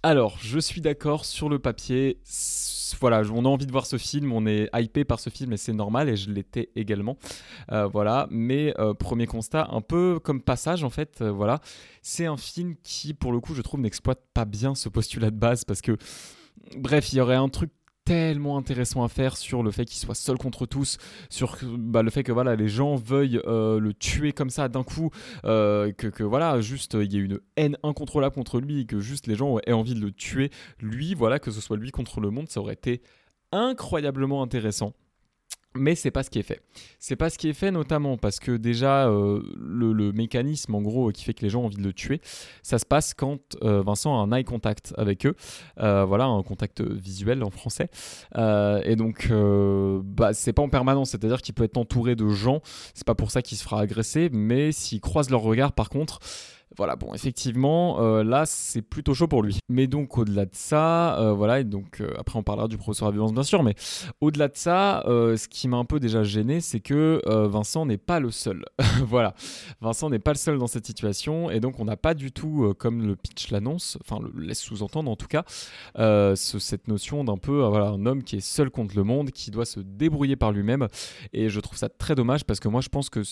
Alors, 0.08 0.38
je 0.40 0.58
suis 0.58 0.80
d'accord 0.80 1.26
sur 1.26 1.50
le 1.50 1.60
papier. 1.60 2.18
Voilà, 3.02 3.24
on 3.34 3.44
a 3.44 3.50
envie 3.50 3.66
de 3.66 3.74
voir 3.74 3.86
ce 3.86 3.98
film, 3.98 4.32
on 4.32 4.48
est 4.48 4.70
hypé 4.74 5.04
par 5.04 5.20
ce 5.20 5.30
film 5.30 5.52
et 5.52 5.58
c'est 5.58 5.74
normal 5.74 6.08
et 6.08 6.16
je 6.16 6.32
l'étais 6.32 6.70
également. 6.78 7.18
Euh, 7.74 7.88
voilà, 7.88 8.26
mais 8.32 8.74
euh, 8.80 8.94
premier 8.94 9.28
constat, 9.28 9.68
un 9.70 9.82
peu 9.82 10.22
comme 10.24 10.42
passage 10.42 10.86
en 10.86 10.90
fait. 10.90 11.20
Euh, 11.20 11.30
voilà, 11.30 11.60
c'est 12.02 12.26
un 12.26 12.38
film 12.38 12.76
qui, 12.84 13.14
pour 13.14 13.34
le 13.34 13.42
coup, 13.42 13.54
je 13.54 13.62
trouve 13.62 13.82
n'exploite 13.82 14.22
pas 14.34 14.46
bien 14.46 14.76
ce 14.76 14.88
postulat 14.88 15.30
de 15.30 15.36
base 15.36 15.66
parce 15.66 15.82
que 15.82 15.98
Bref, 16.76 17.14
il 17.14 17.18
y 17.18 17.22
aurait 17.22 17.36
un 17.36 17.50
truc 17.50 17.72
tellement 18.08 18.58
intéressant 18.58 19.04
à 19.04 19.10
faire 19.10 19.36
sur 19.36 19.64
le 19.64 19.72
fait 19.72 19.84
qu'il 19.84 20.00
soit 20.00 20.16
seul 20.16 20.38
contre 20.38 20.66
tous, 20.66 20.98
sur 21.30 21.58
bah, 21.64 22.04
le 22.04 22.10
fait 22.10 22.24
que 22.24 22.32
voilà 22.32 22.56
les 22.56 22.70
gens 22.70 22.96
veuillent 22.96 23.42
euh, 23.46 23.82
le 23.82 23.94
tuer 23.94 24.32
comme 24.32 24.50
ça 24.50 24.70
d'un 24.70 24.84
coup, 24.84 25.10
euh, 25.44 25.92
que, 25.92 26.24
voilà 26.24 26.62
juste 26.62 26.94
il 26.94 27.12
y 27.12 27.18
ait 27.18 27.22
une 27.22 27.42
haine 27.58 27.78
incontrôlable 27.84 28.34
contre 28.34 28.62
lui, 28.62 28.88
que 28.88 29.02
juste 29.02 29.28
les 29.28 29.36
gens 29.36 29.58
aient 29.66 29.74
envie 29.74 29.94
de 29.94 30.00
le 30.00 30.12
tuer 30.12 30.52
lui, 30.80 31.16
voilà 31.16 31.38
que 31.38 31.52
ce 31.52 31.60
soit 31.60 31.76
lui 31.76 31.92
contre 31.92 32.22
le 32.22 32.30
monde, 32.30 32.48
ça 32.48 32.62
aurait 32.62 32.76
été 32.76 33.02
incroyablement 33.52 34.42
intéressant 34.42 34.94
mais 35.76 35.96
c'est 35.96 36.12
pas 36.12 36.24
ce 36.24 36.30
qui 36.30 36.40
est 36.40 36.44
fait. 36.44 36.62
C'est 37.00 37.16
pas 37.16 37.30
ce 37.30 37.38
qui 37.38 37.50
est 37.50 37.54
fait 37.54 37.72
notamment 37.72 38.18
parce 38.18 38.40
que 38.40 38.52
déjà 38.58 39.08
euh, 39.08 39.42
le, 39.58 40.12
mécanisme 40.12 40.74
en 40.74 40.82
gros 40.82 41.12
qui 41.12 41.24
fait 41.24 41.34
que 41.34 41.44
les 41.44 41.50
gens 41.50 41.62
ont 41.62 41.66
envie 41.66 41.78
de 41.78 41.84
le 41.84 41.94
tuer, 41.94 42.22
ça 42.64 42.80
se 42.80 42.86
passe 42.86 43.14
quand 43.14 43.40
euh, 43.62 43.82
Vincent 43.82 44.18
a 44.18 44.24
un 44.24 44.32
eye 44.32 44.44
contact 44.44 44.94
avec 44.98 45.26
eux, 45.26 45.36
euh, 45.80 46.06
voilà 46.06 46.26
un 46.26 46.42
contact 46.44 46.82
visuel 46.82 47.44
en 47.44 47.50
français, 47.50 47.90
et 48.36 48.96
donc 48.96 49.32
bah, 49.32 50.34
c'est 50.34 50.54
pas 50.54 50.62
en 50.62 50.70
permanence, 50.70 51.12
c'est-à-dire 51.12 51.42
qu'il 51.42 51.54
peut 51.54 51.64
être 51.64 51.78
entouré 51.78 52.16
de 52.16 52.28
gens, 52.30 52.62
c'est 52.94 53.06
pas 53.06 53.16
pour 53.16 53.32
ça 53.32 53.42
qu'il 53.42 53.58
se 53.58 53.64
fera 53.64 53.82
agresser, 53.82 54.30
mais 54.32 54.72
s'il 54.72 55.02
croise 55.02 55.30
leur 55.30 55.42
regard 55.42 55.74
par 55.74 55.90
contre, 55.90 56.20
voilà, 56.78 56.96
bon, 56.96 57.14
effectivement, 57.16 58.00
euh, 58.02 58.24
là, 58.24 58.46
c'est 58.46 58.84
plutôt 58.84 59.16
chaud 59.16 59.28
pour 59.28 59.42
lui. 59.42 59.58
Mais 59.68 59.88
donc, 59.88 60.16
au-delà 60.18 60.46
de 60.46 60.54
ça, 60.54 61.20
euh, 61.20 61.34
voilà, 61.34 61.60
et 61.60 61.64
donc, 61.64 62.02
euh, 62.02 62.14
après, 62.20 62.38
on 62.38 62.44
parlera 62.44 62.68
du 62.68 62.78
professeur 62.78 63.08
à 63.08 63.12
violence, 63.12 63.34
bien 63.34 63.44
sûr, 63.44 63.64
mais 63.64 63.74
au-delà 64.22 64.48
de 64.48 64.56
ça, 64.56 65.02
ce 65.08 65.48
qui 65.48 65.68
m'a 65.68 65.78
un 65.78 65.86
peu 65.86 66.00
déjà 66.00 66.24
gêné, 66.24 66.62
c'est 66.62 66.80
que 66.80 67.22
Vincent 67.48 67.86
n'est 67.86 67.98
pas 67.98 68.20
le 68.20 68.30
seul. 68.30 68.64
voilà, 69.04 69.34
Vincent 69.82 70.10
n'est 70.10 70.20
pas 70.20 70.32
le 70.32 70.38
seul 70.38 70.60
dans 70.60 70.68
cette 70.68 70.86
situation, 70.86 71.50
et 71.50 71.60
donc, 71.60 71.80
on 71.80 71.86
n'a 71.86 71.98
pas 71.98 72.14
du 72.14 72.32
tout, 72.32 72.74
comme 72.78 73.08
le 73.08 73.16
pitch 73.16 73.50
l'annonce, 73.50 73.98
enfin, 74.02 74.22
le 74.22 74.40
laisse 74.40 74.60
sous-entendre 74.60 75.10
en 75.10 75.16
tout 75.16 75.28
cas, 75.28 75.44
cette 76.36 76.88
notion 76.88 77.24
d'un 77.24 77.38
peu, 77.38 77.64
voilà, 77.64 77.88
un 77.88 78.06
homme 78.06 78.22
qui 78.22 78.36
est 78.36 78.42
seul 78.42 78.70
contre 78.70 78.96
le 78.96 79.04
monde, 79.04 79.32
qui 79.32 79.50
doit 79.50 79.66
se 79.66 79.80
débrouiller 79.80 80.36
par 80.36 80.52
lui-même, 80.52 80.88
et 81.34 81.50
je 81.50 81.60
trouve 81.60 81.78
ça 81.78 81.90
très 81.90 82.14
dommage 82.14 82.46
parce 82.46 82.60
que 82.60 82.68
moi, 82.68 82.82
je 82.82 82.90
pense 82.90 83.10
que, 83.10 83.24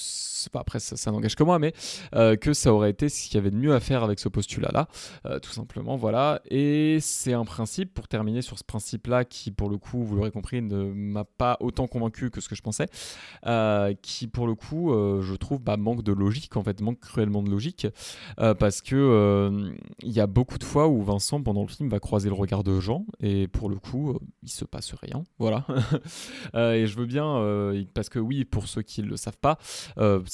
après, 0.54 0.80
ça, 0.80 1.12
n'engage 1.12 1.36
que 1.36 1.44
moi, 1.44 1.60
mais 1.60 1.74
que 2.12 2.54
ça 2.54 2.74
aurait 2.74 2.90
été 2.90 3.10
ce 3.10 3.36
y 3.36 3.38
avait 3.38 3.52
de 3.52 3.58
mieux 3.58 3.74
à 3.74 3.80
faire 3.80 4.04
avec 4.04 4.20
ce 4.20 4.30
postulat-là, 4.30 4.88
euh, 5.26 5.40
tout 5.40 5.52
simplement, 5.52 5.96
voilà. 5.96 6.42
Et 6.50 7.00
c'est 7.02 7.34
un 7.34 7.46
principe, 7.46 7.94
pour 7.94 8.08
terminer 8.08 8.42
sur 8.42 8.58
ce 8.58 8.64
principe-là, 8.64 9.26
qui 9.26 9.52
pour 9.52 9.70
le 9.70 9.78
coup, 9.78 10.04
vous 10.04 10.16
l'aurez 10.16 10.32
compris, 10.32 10.62
ne 10.62 10.86
m'a 10.86 11.26
pas 11.26 11.58
autant 11.60 11.88
convaincu 11.88 12.30
que 12.30 12.42
ce 12.42 12.50
que 12.50 12.56
je 12.56 12.62
pensais, 12.62 12.88
euh, 13.46 13.94
qui 14.02 14.28
pour 14.28 14.48
le 14.48 14.56
coup, 14.56 14.94
euh, 14.94 15.22
je 15.22 15.36
trouve, 15.36 15.62
bah, 15.62 15.78
manque 15.78 16.04
de 16.04 16.12
logique, 16.12 16.56
en 16.58 16.64
fait, 16.64 16.82
manque 16.82 17.00
cruellement 17.00 17.44
de 17.44 17.50
logique, 17.50 17.88
parce 18.38 18.82
que 18.82 19.76
il 20.02 20.12
y 20.12 20.20
a 20.20 20.28
beaucoup 20.28 20.58
de 20.58 20.64
fois 20.64 20.88
où 20.88 21.02
Vincent, 21.04 21.42
pendant 21.42 21.62
le 21.62 21.68
film, 21.68 21.90
va 21.90 22.00
croiser 22.00 22.30
le 22.30 22.36
regard 22.36 22.64
de 22.64 22.80
Jean, 22.80 23.06
et 23.20 23.48
pour 23.48 23.70
le 23.70 23.78
coup, 23.78 24.18
il 24.44 24.50
se 24.50 24.66
passe 24.66 24.94
rien, 24.94 25.24
voilà. 25.40 25.66
et 26.54 26.88
je 26.88 26.96
veux 26.96 27.06
bien, 27.06 27.42
parce 27.94 28.10
que 28.10 28.20
oui, 28.20 28.46
pour 28.46 28.68
ceux 28.68 28.82
qui 28.82 29.02
ne 29.02 29.08
le 29.08 29.18
savent 29.18 29.38
pas, 29.38 29.58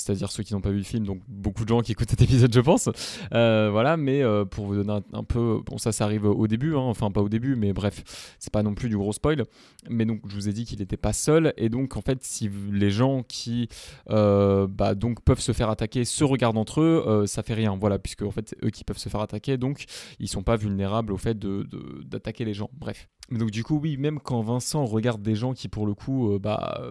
c'est-à-dire 0.02 0.32
ceux 0.32 0.44
qui 0.44 0.54
n'ont 0.54 0.62
pas 0.62 0.72
vu 0.72 0.78
le 0.78 0.84
film, 0.84 1.06
donc 1.06 1.22
beaucoup 1.28 1.64
de 1.64 1.70
gens 1.70 1.82
qui 1.82 1.92
écoutent 1.92 2.10
cet 2.10 2.22
épisode, 2.22 2.54
je 2.54 2.60
pense, 2.60 2.90
euh, 3.34 3.70
voilà, 3.72 3.98
mais 3.98 4.22
euh, 4.22 4.46
pour 4.46 4.66
vous 4.66 4.76
donner 4.76 5.00
un, 5.14 5.24
peu, 5.24 5.62
bon 5.66 5.78
ça 5.78 5.92
ça 5.92 6.06
arrive 6.06 6.26
au 6.26 6.48
début, 6.48 6.76
hein, 6.76 6.80
enfin 6.82 7.12
pas 7.12 7.22
au 7.22 7.30
début, 7.30 7.56
mais 7.56 7.74
bref, 7.74 8.36
c'est 8.40 8.52
pas 8.52 8.64
non 8.64 8.74
plus 8.74 8.90
du 8.90 8.98
gros 8.98 9.14
spoil. 9.14 9.44
Mais 9.90 10.06
donc 10.06 10.22
je 10.28 10.36
vous 10.36 10.50
ai 10.50 10.54
dit 10.54 10.66
qu'il 10.66 10.80
n'était 10.80 10.98
pas 10.98 11.14
seul, 11.14 11.54
et 11.58 11.70
donc 11.70 11.98
en 11.98 12.02
fait 12.02 12.20
si 12.24 12.50
les 12.72 12.92
gens 12.92 13.24
qui 13.24 13.70
euh, 14.10 14.68
bah, 14.68 14.96
donc 14.96 15.22
peuvent 15.22 15.40
se 15.40 15.52
faire 15.52 15.70
attaquer 15.70 16.06
se 16.06 16.24
regardent 16.24 16.58
entre 16.58 16.82
eux, 16.82 17.26
ça 17.28 17.44
fait 17.44 17.54
rien, 17.54 17.78
voilà, 17.80 18.00
puisque 18.00 18.24
en 18.24 18.32
fait 18.32 18.56
eux 18.64 18.70
qui 18.70 18.84
peuvent 18.84 18.98
se 18.98 19.10
faire 19.10 19.22
attaquer, 19.22 19.58
donc 19.58 19.86
ils 20.20 20.28
sont 20.28 20.44
pas 20.44 20.56
vulnérables 20.56 21.14
au 21.14 21.18
fait 21.18 21.38
de, 21.38 21.68
d'attaquer 22.06 22.46
les 22.46 22.54
gens. 22.54 22.70
Bref. 22.74 23.08
Donc 23.32 23.52
du 23.52 23.64
coup 23.64 23.80
oui, 23.82 23.98
même 23.98 24.20
quand 24.20 24.42
Vincent 24.42 24.86
regarde 24.86 25.22
des 25.22 25.36
gens 25.36 25.54
qui 25.54 25.68
pour 25.68 25.86
le 25.86 25.94
coup 25.94 26.38
bah, 26.40 26.82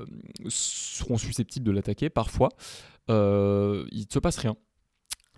seront 0.49 1.19
susceptibles 1.19 1.67
de 1.67 1.73
l'attaquer 1.73 2.09
parfois, 2.09 2.49
il 3.09 3.15
ne 3.15 4.13
se 4.13 4.19
passe 4.19 4.39
rien. 4.39 4.57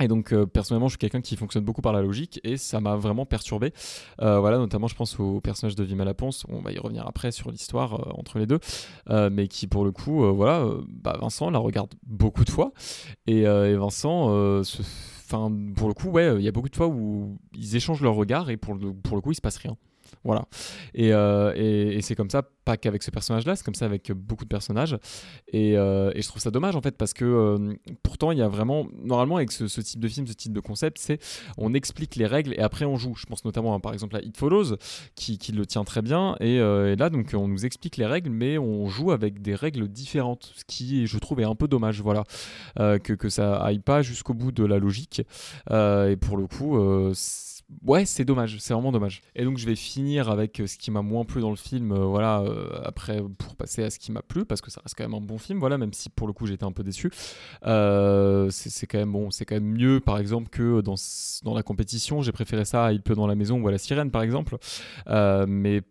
Et 0.01 0.09
donc 0.09 0.33
euh, 0.33 0.47
personnellement, 0.47 0.89
je 0.89 0.93
suis 0.93 0.99
quelqu'un 0.99 1.21
qui 1.21 1.37
fonctionne 1.37 1.65
beaucoup 1.65 1.83
par 1.83 1.93
la 1.93 2.03
logique 2.03 2.41
et 2.45 2.57
ça 2.57 2.81
m'a 2.81 2.97
vraiment 2.97 3.27
perturbé. 3.27 3.73
Euh, 4.21 4.41
voilà, 4.41 4.59
notamment 4.59 4.89
je 4.89 4.95
pense 4.95 5.19
au 5.21 5.41
personnage 5.41 5.77
de 5.77 5.85
Vima 5.85 6.05
Laponce, 6.05 6.45
on 6.49 6.61
va 6.61 6.73
y 6.73 6.79
revenir 6.79 7.07
après 7.07 7.31
sur 7.31 7.51
l'histoire 7.51 7.95
euh, 7.95 8.13
entre 8.19 8.39
les 8.39 8.47
deux, 8.47 8.59
mais 9.31 9.47
qui 9.49 9.67
pour 9.67 9.85
le 9.85 9.93
coup, 9.93 10.25
voilà, 10.35 10.67
bah, 10.89 11.17
Vincent 11.21 11.51
la 11.51 11.59
regarde 11.59 11.93
beaucoup 12.03 12.45
de 12.45 12.51
fois 12.51 12.73
et, 13.27 13.45
Vincent, 13.45 14.27
enfin 14.61 15.53
pour 15.77 15.89
le 15.89 15.95
coup, 15.95 16.09
ouais, 16.09 16.35
il 16.37 16.43
y 16.43 16.49
a 16.49 16.53
beaucoup 16.53 16.69
de 16.69 16.77
fois 16.77 16.89
où 16.89 17.39
ils 17.55 17.77
échangent 17.77 18.03
leurs 18.03 18.15
regards 18.15 18.51
et 18.51 18.57
pour 18.57 18.75
le, 18.75 18.93
pour 18.93 19.17
le 19.17 19.23
coup, 19.23 19.33
il 19.33 19.37
se 19.37 19.41
passe 19.41 19.59
rien. 19.59 19.77
Voilà. 20.25 20.45
Euh, 20.99 21.53
et, 21.57 21.97
et, 21.97 22.03
c'est 22.03 22.15
comme 22.15 22.31
ça, 22.31 22.43
pas 22.65 22.77
qu'avec 22.77 23.03
ce 23.03 23.11
personnage-là, 23.11 23.57
c'est 23.57 23.65
comme 23.65 23.75
ça 23.75 23.87
avec 23.87 24.13
beaucoup 24.13 24.45
de 24.45 24.49
personnages. 24.49 24.97
Et, 25.49 25.77
euh, 25.77 26.13
et, 26.15 26.23
je 26.23 26.29
trouve 26.29 26.41
ça 26.41 26.51
dommage 26.51 26.77
en 26.77 26.81
fait, 26.81 26.97
parce 26.97 27.13
que 27.13 27.25
euh, 27.25 27.75
pourtant, 28.03 28.31
il 28.31 28.39
y 28.39 28.43
a 28.43 28.49
vraiment, 28.49 28.87
normalement, 29.03 29.37
avec 29.37 29.53
ce, 29.53 29.65
type 29.81 30.01
de 30.01 30.09
film, 30.09 30.27
ce 30.27 30.33
type 30.33 30.53
de 30.53 30.61
concept, 30.61 30.99
c'est 30.99 31.19
on 31.59 31.75
explique 31.75 32.17
les 32.17 32.27
règles 32.27 32.55
et 32.55 32.61
après 32.61 32.85
on 32.85 32.97
joue. 32.97 33.15
Je 33.17 33.27
pense 33.27 33.45
notamment 33.45 33.79
par 33.81 33.93
exemple 33.93 34.17
à 34.17 34.21
It 34.23 34.37
Follows, 34.37 34.77
qui, 35.15 35.39
qui 35.39 35.53
le 35.53 35.67
tient 35.67 35.85
très 35.85 36.03
bien. 36.03 36.37
Et, 36.41 36.59
là, 36.59 37.11
donc, 37.11 37.31
on 37.35 37.49
nous 37.49 37.65
explique 37.65 37.97
les 37.97 38.07
règles, 38.07 38.31
mais 38.31 38.59
on 38.59 38.89
joue 38.89 39.11
avec 39.11 39.43
des 39.43 39.55
règles 39.55 39.89
différentes, 39.89 40.53
ce 40.57 40.65
qui, 40.67 41.07
je 41.07 41.19
trouve, 41.19 41.41
est 41.41 41.45
un 41.45 41.55
peu 41.55 41.69
dommage. 41.69 42.01
Voilà. 42.03 42.25
que, 42.77 43.13
que 43.15 43.29
ça 43.29 43.57
aille 43.57 43.79
pas 43.79 44.03
jusqu'au 44.03 44.35
bout 44.35 44.53
de 44.53 44.65
la 44.65 44.79
logique. 44.79 45.23
et 45.71 46.17
pour 46.17 46.37
le 46.37 46.47
coup, 46.47 46.79
ouais, 47.85 48.05
c'est 48.05 48.25
dommage, 48.25 48.57
c'est 48.59 48.75
vraiment 48.75 48.93
dommage. 48.93 49.23
Et 49.35 49.45
donc 49.45 49.59
je 49.59 49.67
vais 49.67 49.75
finir 49.75 50.31
avec 50.31 50.61
euh, 50.61 50.67
ce 50.67 50.77
qui 50.77 50.91
m'a 50.91 51.03
moins 51.03 51.25
plu 51.25 51.41
dans 51.41 51.51
le 51.51 51.57
film, 51.57 51.93
euh, 51.93 52.05
voilà, 52.05 52.41
euh, 52.41 52.81
après 52.85 53.23
pour 53.39 53.57
passer 53.57 53.83
à 53.83 53.91
ce 53.91 53.99
qui 53.99 54.13
m'a 54.13 54.23
plu, 54.23 54.45
parce 54.45 54.61
que 54.61 54.71
ça 54.71 54.81
reste 54.83 54.95
quand 54.97 55.05
même 55.05 55.15
un 55.15 55.25
bon 55.25 55.39
film, 55.39 55.59
voilà, 55.59 55.79
même 55.79 55.93
si 55.93 56.11
pour 56.11 56.27
le 56.27 56.33
coup 56.33 56.47
j'étais 56.47 56.65
un 56.65 56.73
peu 56.73 56.83
déçu. 56.83 57.11
c'est 57.63 58.87
quand 58.87 58.99
même 58.99 59.13
bon, 59.13 59.31
c'est 59.31 59.45
quand 59.45 59.55
même 59.55 59.73
mieux, 59.73 60.01
par 60.01 60.19
exemple, 60.19 60.49
que 60.49 60.81
dans, 60.81 60.95
dans 61.45 61.55
la 61.55 61.63
compétition. 61.63 62.23
J'ai 62.23 62.33
préféré 62.33 62.65
ça 62.65 62.87
à 62.87 62.93
Il 62.93 63.03
pleut 63.03 63.15
dans 63.15 63.27
la 63.27 63.35
maison 63.35 63.61
ou 63.61 63.69
à 63.69 63.71
La 63.71 63.79
Sirène, 63.79 64.11
par 64.11 64.23
exemple. 64.23 64.57
mais 65.07 65.83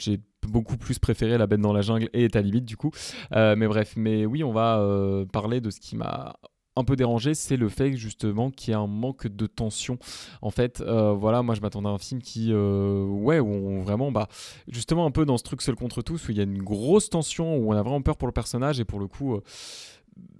j'ai 0.00 0.20
beaucoup 0.46 0.76
plus 0.76 0.98
préféré 0.98 1.36
La 1.38 1.46
Bête 1.46 1.60
dans 1.60 1.72
la 1.72 1.82
jungle 1.82 2.08
et 2.12 2.28
Talibit 2.28 2.62
du 2.62 2.76
coup. 2.76 2.90
mais 3.32 3.66
bref, 3.66 3.94
mais 3.96 4.26
oui, 4.26 4.44
on 4.44 4.52
va 4.52 5.24
parler 5.32 5.60
de 5.60 5.70
ce 5.70 5.80
qui 5.80 5.96
m'a 5.96 6.34
un 6.78 6.84
peu 6.84 6.96
dérangé, 6.96 7.34
c'est 7.34 7.56
le 7.56 7.68
fait 7.68 7.96
justement 7.96 8.50
qu'il 8.50 8.72
y 8.72 8.74
a 8.74 8.78
un 8.78 8.86
manque 8.86 9.26
de 9.26 9.46
tension. 9.46 9.98
En 10.42 10.50
fait, 10.50 10.80
euh, 10.80 11.12
voilà, 11.12 11.42
moi 11.42 11.54
je 11.54 11.60
m'attendais 11.60 11.88
à 11.88 11.92
un 11.92 11.98
film 11.98 12.22
qui, 12.22 12.48
euh, 12.52 13.04
ouais, 13.04 13.40
où 13.40 13.48
on 13.48 13.82
vraiment, 13.82 14.12
bah, 14.12 14.28
justement 14.68 15.06
un 15.06 15.10
peu 15.10 15.24
dans 15.24 15.36
ce 15.36 15.42
truc 15.42 15.62
seul 15.62 15.74
contre 15.74 16.02
tous, 16.02 16.28
où 16.28 16.30
il 16.30 16.36
y 16.38 16.40
a 16.40 16.44
une 16.44 16.62
grosse 16.62 17.10
tension, 17.10 17.56
où 17.56 17.72
on 17.72 17.76
a 17.76 17.82
vraiment 17.82 18.02
peur 18.02 18.16
pour 18.16 18.28
le 18.28 18.32
personnage 18.32 18.80
et 18.80 18.84
pour 18.84 19.00
le 19.00 19.06
coup. 19.06 19.34
Euh, 19.34 19.42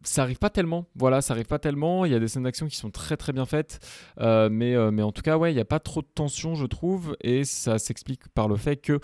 ça 0.02 0.22
arrive 0.22 0.38
pas 0.38 0.50
tellement, 0.50 0.86
voilà, 0.96 1.20
ça 1.20 1.34
arrive 1.34 1.46
pas 1.46 1.60
tellement. 1.60 2.04
Il 2.04 2.10
y 2.10 2.14
a 2.14 2.18
des 2.18 2.26
scènes 2.26 2.42
d'action 2.42 2.66
qui 2.66 2.74
sont 2.74 2.90
très 2.90 3.16
très 3.16 3.32
bien 3.32 3.46
faites, 3.46 3.78
mais, 4.18 4.74
mais 4.90 5.02
en 5.02 5.12
tout 5.12 5.22
cas, 5.22 5.36
ouais, 5.38 5.52
il 5.52 5.54
n'y 5.54 5.60
a 5.60 5.64
pas 5.64 5.78
trop 5.78 6.02
de 6.02 6.08
tension, 6.12 6.56
je 6.56 6.66
trouve, 6.66 7.16
et 7.20 7.44
ça 7.44 7.78
s'explique 7.78 8.26
par 8.30 8.48
le 8.48 8.56
fait 8.56 8.78
que 8.78 8.98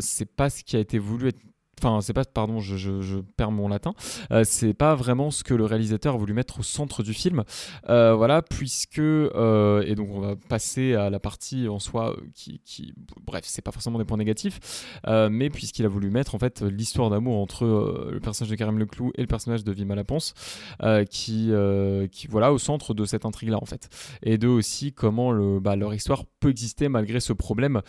c'est 0.00 0.30
pas 0.36 0.50
ce 0.50 0.62
qui 0.62 0.76
a 0.76 0.78
été 0.78 1.00
voulu 1.00 1.28
être 1.28 1.40
enfin 1.82 2.00
c'est 2.00 2.12
pas 2.12 2.24
pardon 2.24 2.60
je, 2.60 3.20
perds 3.36 3.50
mon 3.50 3.68
latin. 3.68 3.94
Euh, 4.30 4.44
c'est 4.44 4.74
pas 4.74 4.94
vraiment 4.94 5.30
ce 5.30 5.44
que 5.44 5.54
le 5.54 5.64
réalisateur 5.64 6.14
a 6.14 6.18
voulu 6.18 6.34
mettre 6.34 6.60
au 6.60 6.62
centre 6.62 7.02
du 7.02 7.14
film. 7.14 7.44
Euh, 7.88 8.14
voilà 8.14 8.42
puisque 8.42 8.98
euh, 8.98 9.82
et 9.86 9.94
donc 9.94 10.08
on 10.12 10.20
va 10.20 10.36
passer 10.36 10.94
à 10.94 11.10
la 11.10 11.20
partie 11.20 11.68
en 11.68 11.78
soi 11.78 12.16
qui, 12.34 12.60
bref 13.24 13.44
c'est 13.44 13.62
pas 13.62 13.72
forcément 13.72 13.98
des 13.98 14.04
points 14.04 14.18
négatifs 14.18 14.60
mais 15.06 15.50
puisqu'il 15.50 15.84
a 15.84 15.88
voulu 15.88 16.10
mettre 16.10 16.34
en 16.34 16.38
fait 16.38 16.62
l'histoire 16.62 17.10
d'amour 17.10 17.38
entre 17.38 18.10
le 18.10 18.20
personnage 18.20 18.50
de 18.50 18.56
Karim 18.56 18.78
Leclou 18.78 19.12
et 19.16 19.20
le 19.20 19.26
personnage 19.26 19.64
de 19.64 19.72
Vima 19.72 19.94
Laponce 19.94 20.34
qui 21.10 21.52
qui 22.12 22.26
voilà 22.28 22.52
au 22.52 22.58
centre 22.58 22.94
de 22.94 23.04
cette 23.04 23.24
intrigue 23.24 23.50
là 23.50 23.58
en 23.60 23.66
fait. 23.66 23.88
Et 24.22 24.38
de 24.38 24.48
aussi 24.48 24.92
comment 24.92 25.32
le, 25.32 25.60
bah, 25.60 25.76
leur 25.76 25.94
histoire 25.94 26.24
peut 26.40 26.50
exister 26.50 26.88
malgré 26.88 27.20
ce 27.20 27.32
problème 27.32 27.82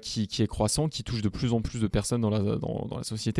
qui, 0.00 0.26
qui, 0.28 0.42
est 0.42 0.46
croissant 0.46 0.88
qui 0.88 1.04
touche 1.04 1.22
de 1.22 1.28
plus 1.28 1.52
en 1.52 1.60
plus 1.60 1.80
de 1.80 1.86
personnes 1.86 2.20
dans 2.20 2.30
la, 2.30 2.40
dans, 2.40 2.86
dans 2.88 2.96
la 2.96 3.04
société 3.04 3.33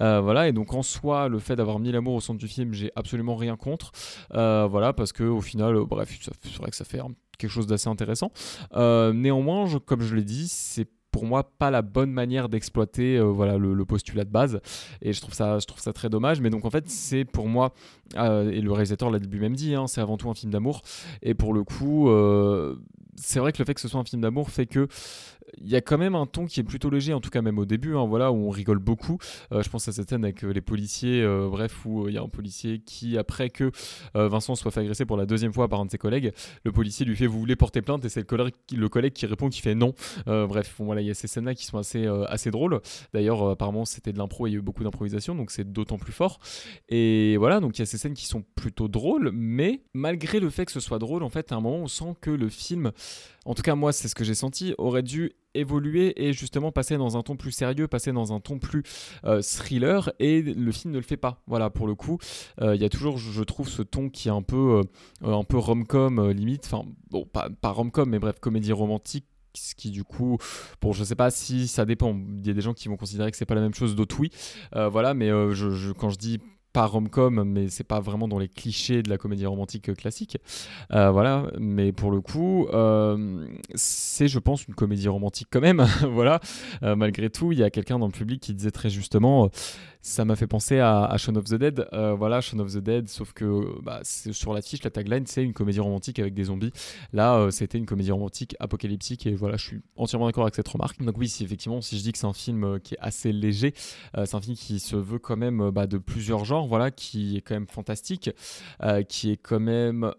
euh, 0.00 0.20
voilà, 0.20 0.48
et 0.48 0.52
donc 0.52 0.74
en 0.74 0.82
soi, 0.82 1.28
le 1.28 1.38
fait 1.38 1.56
d'avoir 1.56 1.78
mis 1.78 1.92
l'amour 1.92 2.14
au 2.14 2.20
centre 2.20 2.38
du 2.38 2.48
film, 2.48 2.72
j'ai 2.72 2.90
absolument 2.96 3.36
rien 3.36 3.56
contre. 3.56 3.92
Euh, 4.34 4.66
voilà, 4.70 4.92
parce 4.92 5.12
que 5.12 5.24
au 5.24 5.40
final, 5.40 5.76
euh, 5.76 5.84
bref, 5.84 6.18
c'est 6.20 6.56
vrai 6.56 6.70
que 6.70 6.76
ça 6.76 6.84
fait 6.84 7.00
quelque 7.38 7.50
chose 7.50 7.66
d'assez 7.66 7.88
intéressant. 7.88 8.30
néanmoins, 8.74 9.66
comme 9.84 10.02
je 10.02 10.14
l'ai 10.14 10.24
dit, 10.24 10.48
c'est 10.48 10.88
pour 11.10 11.26
moi 11.26 11.44
pas 11.58 11.70
la 11.70 11.82
bonne 11.82 12.10
manière 12.10 12.48
d'exploiter 12.48 13.20
voilà 13.20 13.58
le, 13.58 13.84
postulat 13.84 14.24
de 14.24 14.30
base 14.30 14.62
et 15.02 15.12
je 15.12 15.20
trouve 15.20 15.34
ça 15.34 15.92
très 15.92 16.08
dommage 16.08 16.40
mais 16.40 16.48
donc 16.48 16.64
en 16.64 16.70
fait 16.70 16.88
c'est 16.88 17.26
pour 17.26 17.48
moi 17.48 17.74
et 18.16 18.62
le 18.62 18.72
réalisateur 18.72 19.10
l'a 19.10 19.18
lui-même 19.18 19.54
dit 19.54 19.74
hein, 19.74 19.86
c'est 19.88 20.00
avant 20.00 20.16
tout 20.16 20.30
un 20.30 20.34
film 20.34 20.50
d'amour 20.50 20.80
et 21.20 21.34
pour 21.34 21.52
le 21.52 21.64
coup 21.64 22.08
c'est 23.16 23.40
vrai 23.40 23.52
que 23.52 23.58
le 23.58 23.64
fait 23.64 23.74
que 23.74 23.80
ce 23.80 23.88
soit 23.88 24.00
un 24.00 24.04
film 24.04 24.22
d'amour 24.22 24.50
fait 24.50 24.66
que 24.66 24.88
il 25.58 25.68
y 25.68 25.76
a 25.76 25.80
quand 25.80 25.98
même 25.98 26.14
un 26.14 26.26
ton 26.26 26.46
qui 26.46 26.60
est 26.60 26.64
plutôt 26.64 26.90
léger, 26.90 27.12
en 27.12 27.20
tout 27.20 27.30
cas 27.30 27.42
même 27.42 27.58
au 27.58 27.64
début, 27.64 27.96
hein, 27.96 28.06
voilà, 28.06 28.32
où 28.32 28.46
on 28.46 28.50
rigole 28.50 28.78
beaucoup. 28.78 29.18
Euh, 29.52 29.62
je 29.62 29.68
pense 29.68 29.86
à 29.88 29.92
cette 29.92 30.08
scène 30.08 30.24
avec 30.24 30.44
euh, 30.44 30.52
les 30.52 30.60
policiers, 30.60 31.22
euh, 31.22 31.48
bref, 31.48 31.84
où 31.84 32.08
il 32.08 32.14
y 32.14 32.18
a 32.18 32.22
un 32.22 32.28
policier 32.28 32.80
qui, 32.80 33.18
après 33.18 33.50
que 33.50 33.70
Vincent 34.14 34.54
soit 34.54 34.70
fait 34.70 34.80
agresser 34.80 35.04
pour 35.04 35.16
la 35.16 35.26
deuxième 35.26 35.52
fois 35.52 35.68
par 35.68 35.80
un 35.80 35.86
de 35.86 35.90
ses 35.90 35.98
collègues, 35.98 36.32
le 36.64 36.72
policier 36.72 37.04
lui 37.04 37.16
fait 37.16 37.26
Vous 37.26 37.38
voulez 37.38 37.56
porter 37.56 37.82
plainte? 37.82 38.04
Et 38.04 38.08
c'est 38.08 38.20
le 38.20 38.26
collègue, 38.26 38.54
le 38.74 38.88
collègue 38.88 39.12
qui 39.12 39.26
répond 39.26 39.48
qui 39.48 39.60
fait 39.60 39.74
non. 39.74 39.94
bref, 40.26 40.74
voilà, 40.78 41.00
il 41.00 41.06
y 41.06 41.10
a 41.10 41.14
ces 41.14 41.28
scènes-là 41.28 41.54
qui 41.54 41.66
sont 41.66 41.78
assez, 41.78 42.06
assez 42.28 42.50
drôles. 42.50 42.80
D'ailleurs, 43.12 43.50
apparemment, 43.50 43.84
c'était 43.84 44.12
de 44.12 44.18
l'impro, 44.18 44.46
il 44.46 44.52
y 44.52 44.54
a 44.54 44.58
eu 44.58 44.62
beaucoup 44.62 44.84
d'improvisation, 44.84 45.34
donc 45.34 45.50
c'est 45.50 45.70
d'autant 45.70 45.98
plus 45.98 46.12
fort. 46.12 46.38
Et 46.88 47.36
voilà, 47.36 47.60
donc 47.60 47.78
il 47.78 47.80
y 47.80 47.82
a 47.82 47.86
ces 47.86 47.98
scènes 47.98 48.14
qui 48.14 48.26
sont 48.26 48.44
plutôt 48.54 48.88
drôles, 48.88 49.30
mais 49.32 49.82
malgré 49.94 50.40
le 50.40 50.50
fait 50.50 50.64
que 50.64 50.72
ce 50.72 50.80
soit 50.80 50.98
drôle, 50.98 51.22
en 51.22 51.30
fait, 51.30 51.52
à 51.52 51.56
un 51.56 51.60
moment, 51.60 51.78
on 51.78 51.88
sent 51.88 52.14
que 52.20 52.30
le 52.30 52.48
film, 52.48 52.92
en 53.44 53.54
tout 53.54 53.62
cas 53.62 53.74
moi, 53.74 53.92
c'est 53.92 54.08
ce 54.08 54.14
que 54.14 54.24
j'ai 54.24 54.34
senti, 54.34 54.74
aurait 54.78 55.02
dû 55.02 55.32
évoluer 55.54 56.12
et 56.22 56.32
justement 56.32 56.72
passer 56.72 56.96
dans 56.96 57.16
un 57.16 57.22
ton 57.22 57.36
plus 57.36 57.50
sérieux, 57.50 57.88
passer 57.88 58.12
dans 58.12 58.32
un 58.32 58.40
ton 58.40 58.58
plus 58.58 58.82
euh, 59.24 59.42
thriller 59.42 60.12
et 60.18 60.42
le 60.42 60.72
film 60.72 60.92
ne 60.92 60.98
le 60.98 61.04
fait 61.04 61.16
pas. 61.16 61.42
Voilà, 61.46 61.70
pour 61.70 61.86
le 61.86 61.94
coup, 61.94 62.18
euh, 62.60 62.74
il 62.74 62.80
y 62.80 62.84
a 62.84 62.88
toujours, 62.88 63.18
je 63.18 63.42
trouve, 63.42 63.68
ce 63.68 63.82
ton 63.82 64.08
qui 64.08 64.28
est 64.28 64.32
un 64.32 64.42
peu, 64.42 64.82
euh, 65.22 65.42
rom-com 65.52 66.30
limite, 66.30 66.64
enfin 66.66 66.88
bon, 67.10 67.26
pas, 67.26 67.70
rom-com, 67.70 68.08
mais 68.08 68.18
bref, 68.18 68.38
comédie 68.40 68.72
romantique 68.72 69.26
ce 69.54 69.74
qui 69.74 69.90
du 69.90 70.02
coup 70.02 70.38
bon 70.80 70.92
je 70.92 71.04
sais 71.04 71.14
pas 71.14 71.30
si 71.30 71.68
ça 71.68 71.84
dépend 71.84 72.18
il 72.38 72.46
y 72.46 72.48
a 72.48 72.54
des 72.54 72.62
gens 72.62 72.72
qui 72.72 72.88
vont 72.88 72.96
considérer 72.96 73.30
que 73.30 73.36
c'est 73.36 73.44
pas 73.44 73.54
la 73.54 73.60
même 73.60 73.74
chose 73.74 73.94
d'autres 73.94 74.18
oui 74.18 74.30
voilà 74.72 75.12
mais 75.12 75.28
quand 75.98 76.08
je 76.08 76.16
dis 76.16 76.40
pas 76.72 76.86
rom-com, 76.86 77.44
mais 77.44 77.68
c'est 77.68 77.84
pas 77.84 78.00
vraiment 78.00 78.28
dans 78.28 78.38
les 78.38 78.48
clichés 78.48 79.02
de 79.02 79.10
la 79.10 79.18
comédie 79.18 79.46
romantique 79.46 79.94
classique. 79.94 80.38
Euh, 80.92 81.10
voilà, 81.10 81.46
mais 81.58 81.92
pour 81.92 82.10
le 82.10 82.20
coup, 82.20 82.66
euh, 82.68 83.46
c'est, 83.74 84.28
je 84.28 84.38
pense, 84.38 84.66
une 84.66 84.74
comédie 84.74 85.08
romantique 85.08 85.48
quand 85.50 85.60
même. 85.60 85.86
voilà, 86.12 86.40
euh, 86.82 86.96
malgré 86.96 87.30
tout, 87.30 87.52
il 87.52 87.58
y 87.58 87.62
a 87.62 87.70
quelqu'un 87.70 87.98
dans 87.98 88.06
le 88.06 88.12
public 88.12 88.40
qui 88.40 88.54
disait 88.54 88.70
très 88.70 88.90
justement 88.90 89.50
ça 90.02 90.24
m'a 90.24 90.34
fait 90.34 90.48
penser 90.48 90.80
à, 90.80 91.04
à, 91.04 91.16
Shaun 91.16 91.36
of 91.36 91.44
the 91.44 91.54
Dead. 91.54 91.86
Euh, 91.92 92.12
voilà, 92.14 92.40
Shaun 92.40 92.58
of 92.58 92.72
the 92.74 92.78
Dead, 92.78 93.08
sauf 93.08 93.32
que 93.32 93.80
bah, 93.82 94.00
sur 94.02 94.52
l'affiche, 94.52 94.82
la 94.82 94.90
tagline, 94.90 95.26
c'est 95.26 95.44
une 95.44 95.52
comédie 95.52 95.78
romantique 95.78 96.18
avec 96.18 96.34
des 96.34 96.44
zombies. 96.44 96.72
Là, 97.12 97.36
euh, 97.36 97.50
c'était 97.52 97.78
une 97.78 97.86
comédie 97.86 98.10
romantique 98.10 98.56
apocalyptique, 98.58 99.26
et 99.26 99.36
voilà, 99.36 99.56
je 99.56 99.64
suis 99.64 99.80
entièrement 99.96 100.26
d'accord 100.26 100.42
avec 100.42 100.56
cette 100.56 100.68
remarque. 100.68 101.00
Donc 101.00 101.16
oui, 101.18 101.32
effectivement, 101.40 101.80
si 101.80 101.96
je 101.96 102.02
dis 102.02 102.10
que 102.10 102.18
c'est 102.18 102.26
un 102.26 102.32
film 102.32 102.64
euh, 102.64 102.78
qui 102.80 102.94
est 102.94 103.00
assez 103.00 103.32
léger, 103.32 103.74
c'est 104.14 104.34
un 104.34 104.40
film 104.40 104.56
qui 104.56 104.80
se 104.80 104.96
veut 104.96 105.20
quand 105.20 105.36
même 105.36 105.70
bah, 105.70 105.86
de 105.86 105.98
plusieurs 105.98 106.44
genres, 106.44 106.66
voilà, 106.66 106.90
qui 106.90 107.36
est 107.36 107.40
quand 107.40 107.54
même 107.54 107.68
fantastique, 107.68 108.30
qui 109.08 109.30
est 109.30 109.36
quand 109.36 109.60
même 109.60 110.12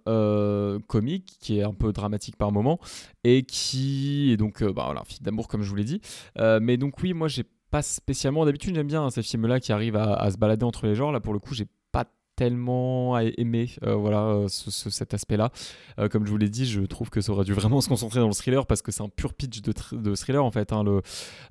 comique, 0.87 1.37
qui 1.39 1.59
est 1.59 1.63
un 1.63 1.73
peu 1.73 1.91
dramatique 1.91 2.37
par 2.37 2.51
moment, 2.51 2.79
et 3.23 3.43
qui 3.43 4.31
est 4.31 4.37
donc 4.37 4.63
bah, 4.63 4.83
voilà, 4.85 5.01
un 5.01 5.05
film 5.05 5.19
d'amour 5.23 5.47
comme 5.47 5.61
je 5.61 5.69
vous 5.69 5.75
l'ai 5.75 5.83
dit. 5.83 6.01
mais 6.37 6.77
donc 6.77 7.01
oui, 7.01 7.13
moi 7.13 7.27
j'ai 7.27 7.43
pas 7.73 7.81
spécialement. 7.81 8.45
D'habitude, 8.45 8.75
j'aime 8.75 8.85
bien 8.85 9.03
hein, 9.03 9.09
ces 9.09 9.23
films-là 9.23 9.59
qui 9.59 9.71
arrivent 9.71 9.95
à, 9.95 10.29
se 10.29 10.37
balader 10.37 10.63
entre 10.63 10.85
les 10.85 10.93
genres. 10.93 11.11
Là, 11.11 11.19
pour 11.19 11.33
le 11.33 11.39
coup, 11.39 11.55
j'ai 11.55 11.65
pas 11.91 12.05
tellement 12.35 13.17
aimé 13.19 13.69
euh, 13.83 13.93
voilà 13.93 14.23
euh, 14.25 14.47
cet 14.47 15.13
aspect 15.13 15.37
là 15.37 15.51
euh, 15.99 16.09
comme 16.09 16.25
je 16.25 16.31
vous 16.31 16.37
l'ai 16.37 16.49
dit 16.49 16.65
je 16.65 16.81
trouve 16.81 17.11
que 17.11 17.21
ça 17.21 17.31
aurait 17.31 17.45
dû 17.45 17.53
vraiment 17.53 17.79
se 17.79 17.87
concentrer 17.87 18.21
dans 18.21 18.27
le 18.27 18.33
thriller 18.33 18.65
parce 18.65 18.81
que 18.81 18.91
c'est 18.91 19.03
un 19.03 19.07
pur 19.07 19.35
pitch 19.35 19.61
de, 19.61 20.15
thriller 20.15 20.43
en 20.43 20.49
fait 20.49 20.73
hein, 20.73 20.83
le, 20.83 21.03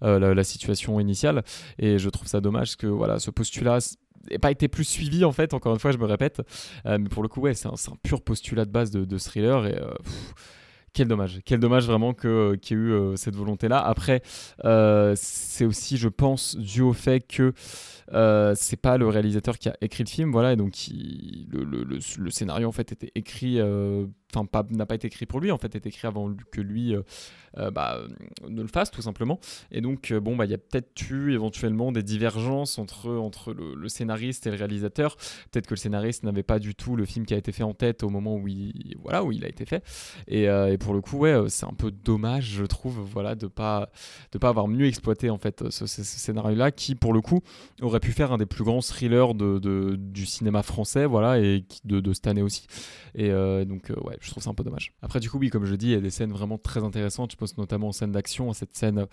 la, 0.02 0.42
situation 0.42 0.98
initiale 0.98 1.44
et 1.78 1.98
je 1.98 2.08
trouve 2.08 2.26
ça 2.26 2.40
dommage 2.40 2.76
que 2.76 2.88
voilà 2.88 3.20
ce 3.20 3.30
postulat 3.30 3.78
n'ait 4.28 4.40
pas 4.40 4.50
été 4.50 4.66
plus 4.66 4.82
suivi 4.82 5.24
en 5.24 5.30
fait 5.30 5.54
encore 5.54 5.72
une 5.72 5.78
fois 5.78 5.92
je 5.92 5.98
me 5.98 6.04
répète 6.04 6.42
mais 6.84 7.08
pour 7.08 7.22
le 7.22 7.28
coup 7.28 7.42
ouais 7.42 7.54
c'est 7.54 7.68
un, 7.68 7.76
pur 8.02 8.20
postulat 8.20 8.64
de 8.64 8.72
base 8.72 8.90
de 8.90 9.18
thriller 9.18 9.66
et 9.66 9.78
quel 10.92 11.08
dommage, 11.08 11.40
quel 11.44 11.60
dommage 11.60 11.86
vraiment 11.86 12.12
que 12.12 12.54
qu'il 12.56 12.76
y 12.76 12.80
ait 12.80 12.84
eu 12.84 12.92
euh, 12.92 13.16
cette 13.16 13.34
volonté-là. 13.34 13.78
Après, 13.78 14.22
euh, 14.64 15.14
c'est 15.16 15.64
aussi, 15.64 15.96
je 15.96 16.08
pense, 16.08 16.56
dû 16.56 16.82
au 16.82 16.92
fait 16.92 17.20
que 17.20 17.52
euh, 18.12 18.54
c'est 18.56 18.76
pas 18.76 18.98
le 18.98 19.08
réalisateur 19.08 19.58
qui 19.58 19.68
a 19.68 19.76
écrit 19.80 20.04
le 20.04 20.08
film, 20.08 20.32
voilà, 20.32 20.52
et 20.52 20.56
donc 20.56 20.74
le, 21.50 22.30
scénario 22.30 22.68
en 22.68 22.72
fait 22.72 22.92
était 22.92 23.12
écrit 23.14 23.58
enfin 24.34 24.64
n'a 24.70 24.86
pas 24.86 24.94
été 24.94 25.06
écrit 25.06 25.26
pour 25.26 25.40
lui 25.40 25.50
en 25.50 25.58
fait 25.58 25.74
est 25.74 25.86
écrit 25.86 26.06
avant 26.06 26.32
que 26.50 26.60
lui 26.60 26.94
bah, 27.56 27.98
ne 28.48 28.62
le 28.62 28.68
fasse 28.68 28.90
tout 28.90 29.02
simplement. 29.02 29.38
Et 29.70 29.80
donc 29.80 30.12
bon 30.12 30.36
bah 30.36 30.46
il 30.46 30.50
y 30.50 30.54
a 30.54 30.58
peut-être 30.58 31.10
eu 31.10 31.32
éventuellement 31.32 31.92
des 31.92 32.02
divergences 32.02 32.78
entre 32.78 33.52
le, 33.52 33.88
scénariste 33.88 34.46
et 34.46 34.50
le 34.50 34.56
réalisateur. 34.56 35.16
Peut-être 35.50 35.66
que 35.66 35.74
le 35.74 35.78
scénariste 35.78 36.22
n'avait 36.22 36.42
pas 36.42 36.58
du 36.58 36.74
tout 36.74 36.96
le 36.96 37.04
film 37.04 37.26
qui 37.26 37.34
a 37.34 37.36
été 37.36 37.52
fait 37.52 37.62
en 37.62 37.74
tête 37.74 38.02
au 38.02 38.08
moment 38.08 38.36
où 38.36 38.48
il 38.48 39.44
a 39.44 39.48
été 39.48 39.66
fait. 39.66 39.84
Et, 40.28 40.48
pour 40.80 40.94
le 40.94 41.00
coup 41.00 41.18
ouais 41.18 41.36
c'est 41.48 41.66
un 41.66 41.74
peu 41.74 41.90
dommage 41.90 42.44
je 42.44 42.64
trouve 42.64 43.08
de 43.36 43.46
pas 43.46 43.90
de 44.32 44.38
pas 44.38 44.48
avoir 44.48 44.68
mieux 44.68 44.86
exploité 44.86 45.30
ce, 45.70 45.86
scénario 45.86 46.56
là 46.56 46.70
qui 46.70 46.94
pour 46.94 47.12
le 47.12 47.20
coup 47.20 47.40
aurait 47.80 48.00
pu 48.00 48.12
faire 48.12 48.32
un 48.32 48.38
des 48.38 48.46
plus 48.46 48.64
grands 48.64 48.80
thrillers 48.80 49.34
du 49.34 50.26
cinéma 50.26 50.62
français 50.62 51.06
voilà 51.06 51.38
et 51.38 51.64
de, 51.84 52.00
de 52.00 52.12
cette 52.12 52.26
année 52.26 52.42
aussi. 52.42 52.66
Et 53.14 53.30
donc 53.64 53.92
ouais 54.02 54.16
je 54.22 54.30
trouve 54.30 54.42
ça 54.42 54.50
un 54.50 54.54
peu 54.54 54.64
dommage. 54.64 54.92
Après 55.02 55.20
du 55.20 55.28
coup 55.28 55.38
oui 55.38 55.50
comme 55.50 55.64
je 55.64 55.74
dis 55.74 55.88
il 55.88 55.92
y 55.92 55.96
a 55.96 56.00
des 56.00 56.10
scènes 56.10 56.32
vraiment 56.32 56.56
très 56.56 56.82
intéressantes. 56.82 57.32
Je 57.32 57.36
pense 57.36 57.58
notamment 57.58 57.88
aux 57.88 57.92
scènes 57.92 58.12
d'action 58.12 58.52
cette 58.52 58.76
scène 58.76 59.06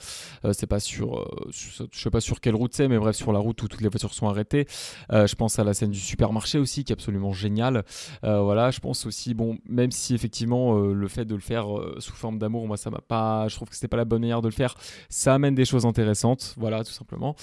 c'est 0.53 0.67
pas 0.67 0.79
sur, 0.79 1.27
je 1.51 1.99
sais 1.99 2.09
pas 2.09 2.21
sur 2.21 2.39
quelle 2.39 2.55
route 2.55 2.73
c'est 2.73 2.87
mais 2.87 2.97
bref 2.97 3.15
sur 3.15 3.33
la 3.33 3.39
route 3.39 3.61
où 3.63 3.67
toutes 3.67 3.81
les 3.81 3.89
voitures 3.89 4.13
sont 4.13 4.27
arrêtées. 4.27 4.67
Je 5.11 5.35
pense 5.35 5.59
à 5.59 5.63
la 5.63 5.73
scène 5.73 5.91
du 5.91 5.99
supermarché 5.99 6.59
aussi 6.59 6.83
qui 6.83 6.93
est 6.93 6.95
absolument 6.95 7.33
géniale. 7.33 7.83
Voilà 8.21 8.71
je 8.71 8.79
pense 8.79 9.05
aussi 9.05 9.33
bon 9.33 9.57
même 9.67 9.91
si 9.91 10.13
effectivement 10.13 10.77
le 10.79 11.07
fait 11.07 11.25
de 11.25 11.35
le 11.35 11.41
faire 11.41 11.65
sous 11.97 12.13
forme 12.13 12.37
d'amour 12.37 12.67
moi 12.67 12.77
ça 12.77 12.89
m'a 12.89 13.01
pas 13.01 13.47
je 13.47 13.55
trouve 13.55 13.69
que 13.69 13.75
c'était 13.75 13.87
pas 13.87 13.97
la 13.97 14.05
bonne 14.05 14.21
manière 14.21 14.41
de 14.41 14.47
le 14.47 14.53
faire. 14.53 14.75
Ça 15.09 15.33
amène 15.33 15.55
des 15.55 15.65
choses 15.65 15.85
intéressantes 15.85 16.55
voilà 16.57 16.83
tout 16.83 16.91
simplement. 16.91 17.35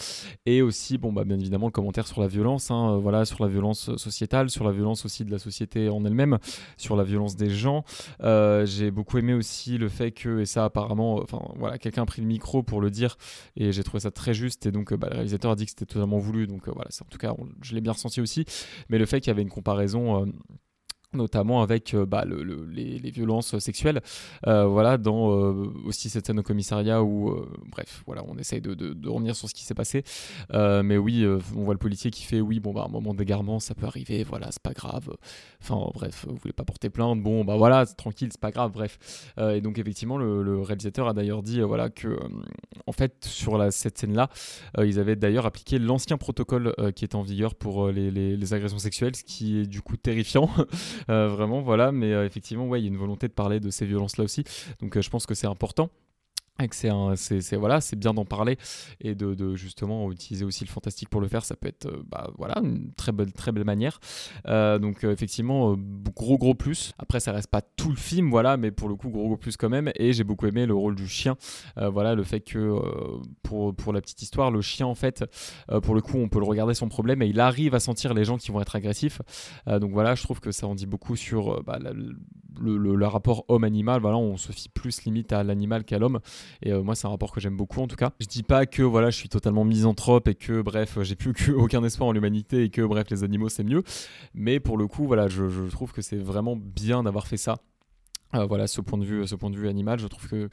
Et 0.47 0.63
aussi 0.63 0.99
bon 0.99 1.13
bah 1.13 1.25
bien 1.25 1.39
évidemment 1.39 1.67
le 1.67 1.73
commentaire 1.73 2.07
sur 2.07 2.21
la 2.21 2.29
violence 2.29 2.71
hein, 2.71 2.99
voilà 2.99 3.25
sur 3.25 3.43
la 3.43 3.49
violence 3.49 3.97
sociétale 3.97 4.51
sur 4.51 4.65
la 4.65 4.73
violence 4.73 5.05
aussi 5.05 5.25
de 5.25 5.31
la 5.31 5.39
société 5.39 5.89
en 5.89 6.05
elle-même 6.05 6.39
sur 6.77 6.97
la 6.97 7.03
violence 7.05 7.37
des 7.37 7.49
gens. 7.57 7.85
Euh, 8.23 8.67
j'ai 8.67 8.91
beaucoup 8.91 9.19
aimé 9.19 9.35
aussi 9.35 9.79
le 9.79 9.89
fait 9.89 10.13
que 10.13 10.41
et 10.41 10.47
ça 10.47 10.65
apparemment 10.65 11.17
enfin 11.23 11.41
voilà 11.57 11.79
quelqu'un 11.79 12.03
a 12.03 12.07
pris 12.07 12.23
le 12.23 12.29
micro 12.29 12.63
pour 12.63 12.81
le 12.81 12.91
dire 12.91 13.17
et 13.57 13.73
j'ai 13.73 13.83
trouvé 13.83 14.01
ça 14.01 14.11
très 14.11 14.35
juste 14.35 14.67
et 14.67 14.73
donc 14.73 14.93
bah, 14.95 15.09
le 15.11 15.17
réalisateur 15.17 15.51
a 15.51 15.57
dit 15.57 15.65
que 15.65 15.71
c'était 15.71 15.87
totalement 15.87 16.19
voulu 16.19 16.47
donc 16.47 16.69
euh, 16.69 16.73
voilà 16.75 16.89
c'est 16.91 17.03
en 17.03 17.09
tout 17.09 17.19
cas 17.19 17.35
je 17.63 17.75
l'ai 17.75 17.81
bien 17.81 17.93
ressenti 17.93 18.21
aussi. 18.21 18.45
Mais 18.89 18.99
le 18.99 19.07
fait 19.07 19.21
qu'il 19.21 19.31
y 19.31 19.33
avait 19.33 19.43
une 19.43 19.51
comparaison 19.51 20.23
euh, 20.23 20.27
notamment 21.13 21.63
avec 21.63 21.95
euh, 21.95 22.07
bah, 22.07 22.25
les, 22.25 23.11
violences 23.11 23.59
sexuelles. 23.59 24.01
Euh, 24.47 24.67
voilà, 24.67 24.99
dans 24.99 25.31
euh, 25.31 25.73
aussi 25.85 26.11
cette 26.11 26.27
scène 26.27 26.39
au 26.39 26.43
commissariat 26.43 27.03
où, 27.03 27.35
bref, 27.71 28.03
voilà, 28.07 28.23
on 28.27 28.37
essaye 28.37 28.61
de, 28.61 28.75
de, 28.75 29.09
revenir 29.09 29.35
sur 29.35 29.49
ce 29.49 29.55
qui 29.55 29.65
s'est 29.65 29.75
passé. 29.75 30.03
mais 30.53 30.97
oui, 30.97 31.25
on 31.55 31.63
voit 31.63 31.75
le 31.75 31.79
policier 31.79 32.11
qui 32.11 32.25
fait 32.25 32.41
oui, 32.41 32.61
bon, 32.61 32.73
bah, 32.73 32.85
un 32.87 32.91
moment 32.91 33.15
d'égarement, 33.15 33.61
ça 33.61 33.75
peut 33.75 33.87
arriver, 33.87 34.25
voilà, 34.25 34.49
c'est 34.51 34.63
pas 34.63 34.73
grave. 34.73 35.09
Enfin, 35.63 35.91
bref, 35.95 36.27
vous 36.29 36.37
voulez 36.37 36.53
pas 36.53 36.65
porter 36.65 36.91
plainte, 36.91 37.23
bon, 37.23 37.45
bah 37.45 37.57
voilà, 37.57 37.87
tranquille, 37.87 38.29
c'est 38.31 38.41
pas 38.41 38.51
grave, 38.51 38.73
bref. 38.73 39.33
et 39.39 39.61
donc, 39.61 39.79
effectivement, 39.79 40.19
le, 40.19 40.61
réalisateur 40.61 41.09
a 41.09 41.15
d'ailleurs 41.15 41.43
dit, 41.43 41.61
voilà, 41.61 41.89
que, 41.89 42.19
en 42.87 42.93
fait, 42.93 43.25
sur 43.25 43.57
la, 43.57 43.71
cette 43.71 43.99
scène-là, 43.99 44.29
ils 44.83 44.99
avaient 44.99 45.17
d'ailleurs 45.17 45.47
appliqué 45.47 45.79
l'ancien 45.79 46.19
protocole 46.19 46.75
qui 46.95 47.05
est 47.05 47.15
en 47.15 47.23
vigueur 47.23 47.55
pour 47.55 47.89
les, 47.89 48.11
les 48.11 48.55
agressions 48.55 48.79
sexuelles, 48.79 49.17
ce 49.17 49.25
qui 49.25 49.59
est 49.61 49.67
du 49.67 49.81
coup 49.81 49.97
terrifiant. 49.97 50.51
Euh, 51.11 51.29
vraiment, 51.29 51.61
voilà. 51.61 51.93
Mais 51.93 52.13
euh, 52.13 52.27
effectivement, 52.27 52.67
ouais, 52.67 52.81
il 52.81 52.85
y 52.85 52.87
a 52.87 52.91
une 52.91 52.97
volonté 52.97 53.29
de 53.29 53.33
parler 53.33 53.61
de 53.61 53.71
ces 53.71 53.87
violences-là 53.87 54.25
aussi. 54.25 54.45
Donc, 54.81 54.97
euh, 54.97 55.03
je 55.03 55.11
pense 55.11 55.27
que 55.27 55.35
c'est 55.35 55.47
important 55.47 55.91
c'est 56.75 57.57
voilà 57.57 57.81
c'est 57.81 57.97
bien 57.97 58.15
d'en 58.15 58.25
parler 58.25 58.59
et 59.01 59.15
de, 59.15 59.55
justement 59.55 60.11
utiliser 60.11 60.45
aussi 60.45 60.65
le 60.65 60.71
fantastique 60.71 61.09
pour 61.09 61.21
le 61.21 61.29
faire. 61.29 61.45
Ça 61.45 61.57
peut 61.57 61.69
être 61.69 61.89
bah, 62.07 62.31
voilà 62.39 62.61
une 62.63 62.93
très 62.95 63.13
belle 63.13 63.33
très 63.33 63.53
belle 63.53 63.65
manière. 63.65 64.01
Donc 64.47 65.05
effectivement 65.05 65.77
gros 66.15 66.39
gros 66.39 66.55
plus. 66.55 66.93
Après 66.99 67.21
ça 67.21 67.33
reste 67.33 67.51
pas 67.51 67.63
tout 67.63 67.91
le 67.91 67.97
film 67.97 68.31
voilà 68.31 68.57
mais 68.57 68.71
pour 68.71 68.89
le 68.89 68.97
coup 68.97 69.11
gros 69.11 69.27
gros 69.27 69.37
plus 69.37 69.57
quand 69.57 69.69
même. 69.69 69.91
Et 69.97 70.13
j'ai 70.13 70.25
beaucoup 70.25 70.47
aimé 70.47 70.67
le 70.67 70.75
rôle 70.75 70.95
du 70.95 71.09
chien. 71.09 71.37
Voilà 71.77 72.15
le 72.15 72.25
fait 72.25 72.41
que 72.41 72.75
pour, 73.43 73.75
pour 73.75 73.93
la 73.93 74.01
petite 74.01 74.23
histoire 74.23 74.51
le 74.51 74.61
chien 74.61 74.87
en 74.87 74.95
fait 74.95 75.25
pour 75.83 75.95
le 75.95 76.01
coup 76.01 76.19
on 76.19 76.29
peut 76.29 76.39
le 76.39 76.47
regarder 76.47 76.75
son 76.75 76.89
problème 76.89 77.23
et 77.23 77.27
il 77.27 77.41
arrive 77.41 77.75
à 77.75 77.81
sentir 77.81 78.15
les 78.15 78.25
gens 78.25 78.39
qui 78.39 78.51
vont 78.51 78.61
être 78.61 78.77
agressifs. 78.77 79.21
Donc 79.67 79.93
voilà 79.93 80.15
je 80.15 80.23
trouve 80.23 80.41
que 80.41 80.53
ça 80.53 80.67
en 80.67 80.75
dit 80.75 80.87
beaucoup 80.87 81.17
sur 81.17 81.63
bah, 81.65 81.79
le, 82.61 82.77
le, 82.77 83.07
rapport 83.07 83.45
homme-animal 83.49 84.01
voilà 84.01 84.17
on 84.17 84.37
se 84.37 84.53
fie 84.53 84.69
plus 84.69 85.05
limite 85.05 85.33
à 85.33 85.45
l'animal 85.45 85.85
qu'à 85.85 85.99
l'homme 85.99 86.21
et 86.63 86.73
euh, 86.73 86.83
moi, 86.83 86.95
c'est 86.95 87.07
un 87.07 87.11
rapport 87.11 87.33
que 87.33 87.41
j'aime 87.41 87.57
beaucoup 87.57 87.81
en 87.81 87.87
tout 87.87 87.97
cas. 87.97 88.11
Je 88.21 88.27
dis 88.27 88.43
pas 88.43 88.67
que 88.67 88.83
voilà, 88.83 89.11
je 89.11 89.17
suis 89.17 89.29
totalement 89.29 89.65
misanthrope 89.65 90.29
et 90.29 90.35
que 90.35 90.63
bref, 90.63 90.99
j'ai 91.03 91.17
plus 91.17 91.35
aucun 91.55 91.83
espoir 91.85 92.09
en 92.09 92.13
l'humanité 92.13 92.65
et 92.65 92.71
que 92.71 92.83
bref, 92.83 93.09
les 93.11 93.25
animaux 93.25 93.49
c'est 93.49 93.65
mieux. 93.65 93.83
Mais 94.35 94.61
pour 94.61 94.77
le 94.77 94.87
coup, 94.87 95.07
voilà, 95.07 95.29
je, 95.29 95.49
je 95.49 95.71
trouve 95.71 95.93
que 95.93 96.03
c'est 96.03 96.19
vraiment 96.19 96.57
bien 96.57 97.03
d'avoir 97.03 97.27
fait 97.27 97.37
ça. 97.37 97.57
Euh, 98.35 98.47
voilà, 98.47 98.67
ce 98.67 98.81
point 98.81 98.99
de 98.99 99.05
vue, 99.05 99.27
ce 99.27 99.35
point 99.35 99.51
de 99.51 99.57
vue 99.57 99.69
animal, 99.69 99.99
je 99.99 100.07
trouve 100.07 100.29
que 100.29 100.49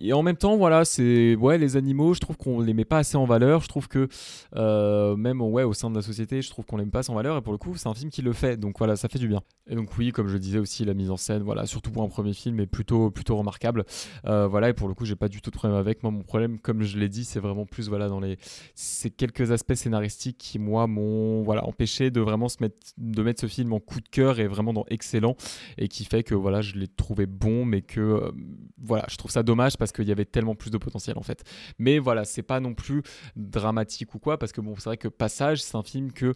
et 0.00 0.12
en 0.12 0.22
même 0.22 0.36
temps, 0.36 0.56
voilà, 0.56 0.84
c'est 0.84 1.34
ouais, 1.34 1.58
les 1.58 1.76
animaux, 1.76 2.14
je 2.14 2.20
trouve 2.20 2.36
qu'on 2.36 2.60
les 2.60 2.72
met 2.72 2.84
pas 2.84 2.98
assez 2.98 3.16
en 3.16 3.24
valeur. 3.24 3.62
Je 3.62 3.68
trouve 3.68 3.88
que 3.88 4.08
euh, 4.54 5.16
même 5.16 5.40
ouais, 5.40 5.64
au 5.64 5.72
sein 5.72 5.90
de 5.90 5.96
la 5.96 6.02
société, 6.02 6.40
je 6.40 6.50
trouve 6.50 6.64
qu'on 6.64 6.76
les 6.76 6.84
met 6.84 6.90
pas 6.90 7.00
assez 7.00 7.10
en 7.10 7.16
valeur. 7.16 7.36
Et 7.36 7.42
pour 7.42 7.52
le 7.52 7.58
coup, 7.58 7.76
c'est 7.76 7.88
un 7.88 7.94
film 7.94 8.10
qui 8.10 8.22
le 8.22 8.32
fait. 8.32 8.56
Donc 8.56 8.78
voilà, 8.78 8.94
ça 8.94 9.08
fait 9.08 9.18
du 9.18 9.26
bien. 9.26 9.42
Et 9.68 9.74
donc 9.74 9.90
oui, 9.98 10.12
comme 10.12 10.28
je 10.28 10.38
disais 10.38 10.58
aussi, 10.58 10.84
la 10.84 10.94
mise 10.94 11.10
en 11.10 11.16
scène, 11.16 11.42
voilà, 11.42 11.66
surtout 11.66 11.90
pour 11.90 12.02
un 12.04 12.08
premier 12.08 12.32
film, 12.32 12.60
est 12.60 12.66
plutôt 12.66 13.10
plutôt 13.10 13.36
remarquable. 13.36 13.84
Euh, 14.24 14.46
voilà, 14.46 14.68
et 14.68 14.72
pour 14.72 14.86
le 14.86 14.94
coup, 14.94 15.04
j'ai 15.04 15.16
pas 15.16 15.28
du 15.28 15.40
tout 15.40 15.50
de 15.50 15.56
problème 15.56 15.78
avec. 15.78 16.02
Moi, 16.04 16.12
mon 16.12 16.22
problème, 16.22 16.60
comme 16.60 16.82
je 16.82 16.96
l'ai 16.96 17.08
dit, 17.08 17.24
c'est 17.24 17.40
vraiment 17.40 17.66
plus 17.66 17.88
voilà 17.88 18.08
dans 18.08 18.20
les 18.20 18.38
ces 18.76 19.10
quelques 19.10 19.50
aspects 19.50 19.74
scénaristiques 19.74 20.38
qui 20.38 20.60
moi 20.60 20.86
m'ont 20.86 21.42
voilà 21.42 21.66
empêché 21.66 22.10
de 22.10 22.20
vraiment 22.20 22.48
se 22.48 22.58
mettre 22.60 22.76
de 22.98 23.22
mettre 23.22 23.40
ce 23.40 23.46
film 23.46 23.72
en 23.72 23.80
coup 23.80 24.00
de 24.00 24.08
cœur 24.08 24.38
et 24.38 24.46
vraiment 24.46 24.72
dans 24.72 24.84
excellent 24.88 25.36
et 25.76 25.88
qui 25.88 26.04
fait 26.04 26.22
que 26.22 26.36
voilà, 26.36 26.60
je 26.60 26.74
l'ai 26.74 26.88
trouvé 26.88 27.26
bon, 27.26 27.64
mais 27.64 27.82
que 27.82 28.00
euh, 28.00 28.30
voilà, 28.80 29.04
je 29.10 29.16
trouve 29.16 29.32
ça 29.32 29.42
dommage 29.42 29.67
parce 29.76 29.92
qu'il 29.92 30.08
y 30.08 30.12
avait 30.12 30.24
tellement 30.24 30.54
plus 30.54 30.70
de 30.70 30.78
potentiel 30.78 31.18
en 31.18 31.22
fait. 31.22 31.44
Mais 31.78 31.98
voilà, 31.98 32.24
c'est 32.24 32.42
pas 32.42 32.60
non 32.60 32.74
plus 32.74 33.02
dramatique 33.36 34.14
ou 34.14 34.18
quoi, 34.18 34.38
parce 34.38 34.52
que 34.52 34.60
bon, 34.60 34.74
c'est 34.76 34.90
vrai 34.90 34.96
que 34.96 35.08
Passage, 35.08 35.62
c'est 35.62 35.76
un 35.76 35.82
film 35.82 36.12
que, 36.12 36.34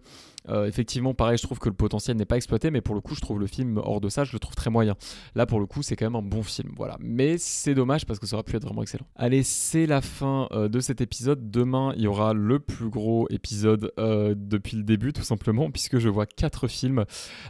euh, 0.49 0.67
effectivement, 0.67 1.15
pareil, 1.15 1.39
je 1.39 1.43
trouve 1.43 1.59
que 1.59 1.69
le 1.69 1.75
potentiel 1.75 2.17
n'est 2.17 2.25
pas 2.25 2.37
exploité, 2.37 2.71
mais 2.71 2.81
pour 2.81 2.95
le 2.95 3.01
coup, 3.01 3.15
je 3.15 3.21
trouve 3.21 3.39
le 3.39 3.47
film 3.47 3.79
hors 3.79 4.01
de 4.01 4.09
ça, 4.09 4.25
je 4.25 4.33
le 4.33 4.39
trouve 4.39 4.55
très 4.55 4.71
moyen. 4.71 4.97
Là, 5.35 5.47
pour 5.47 5.61
le 5.61 5.67
coup, 5.67 5.83
c'est 5.83 5.97
quand 5.97 6.07
même 6.07 6.17
un 6.17 6.23
bon 6.23 6.43
film, 6.43 6.73
voilà. 6.77 6.97
Mais 7.01 7.39
c'est 7.39 7.75
dommage 7.75 8.07
parce 8.07 8.19
que 8.19 8.27
ça 8.27 8.37
aurait 8.37 8.45
pu 8.45 8.57
être 8.57 8.65
vraiment 8.65 8.83
excellent. 8.83 9.07
Allez, 9.17 9.43
c'est 9.43 9.87
la 9.87 10.01
fin 10.01 10.49
euh, 10.53 10.69
de 10.69 10.81
cet 10.81 11.01
épisode. 11.01 11.51
Demain, 11.51 11.93
il 11.97 12.03
y 12.03 12.07
aura 12.07 12.35
le 12.35 12.59
plus 12.59 12.89
gros 12.89 13.27
épisode 13.31 13.93
euh, 13.99 14.35
depuis 14.37 14.77
le 14.77 14.83
début, 14.83 15.13
tout 15.13 15.23
simplement, 15.23 15.71
puisque 15.71 15.99
je 15.99 16.09
vois 16.09 16.27
quatre 16.27 16.69
films. 16.69 17.05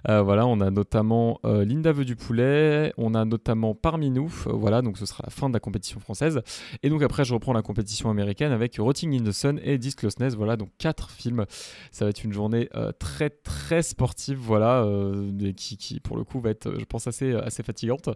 voilà, 0.06 0.46
on 0.46 0.60
a 0.60 0.70
notamment 0.70 1.40
Linda 1.44 1.92
veut 1.92 2.04
du 2.04 2.16
poulet, 2.16 2.92
on 2.96 3.14
a 3.14 3.24
notamment 3.24 3.74
Parmi 3.74 4.10
nous, 4.10 4.28
voilà, 4.46 4.82
donc 4.82 4.98
ce 4.98 5.06
sera 5.06 5.24
la 5.24 5.30
fin 5.30 5.48
de 5.48 5.54
la 5.54 5.60
compétition 5.60 5.71
française. 6.00 6.42
Et 6.82 6.88
donc 6.88 7.02
après, 7.02 7.24
je 7.24 7.34
reprends 7.34 7.52
la 7.52 7.62
compétition 7.62 8.10
américaine 8.10 8.52
avec 8.52 8.76
Rotting 8.78 9.18
in 9.18 9.24
the 9.24 9.32
Sun 9.32 9.60
et 9.62 9.78
Discloseness. 9.78 10.34
Voilà, 10.34 10.56
donc 10.56 10.70
quatre 10.78 11.10
films. 11.10 11.46
Ça 11.90 12.04
va 12.04 12.10
être 12.10 12.24
une 12.24 12.32
journée 12.32 12.68
euh, 12.74 12.92
très 12.92 13.30
très 13.30 13.82
sportive, 13.82 14.38
voilà, 14.38 14.82
euh, 14.82 15.52
qui, 15.56 16.00
pour 16.00 16.16
le 16.16 16.24
coup 16.24 16.40
va 16.40 16.50
être, 16.50 16.78
je 16.78 16.84
pense, 16.84 17.06
assez, 17.06 17.34
assez 17.34 17.62
fatigante. 17.62 18.08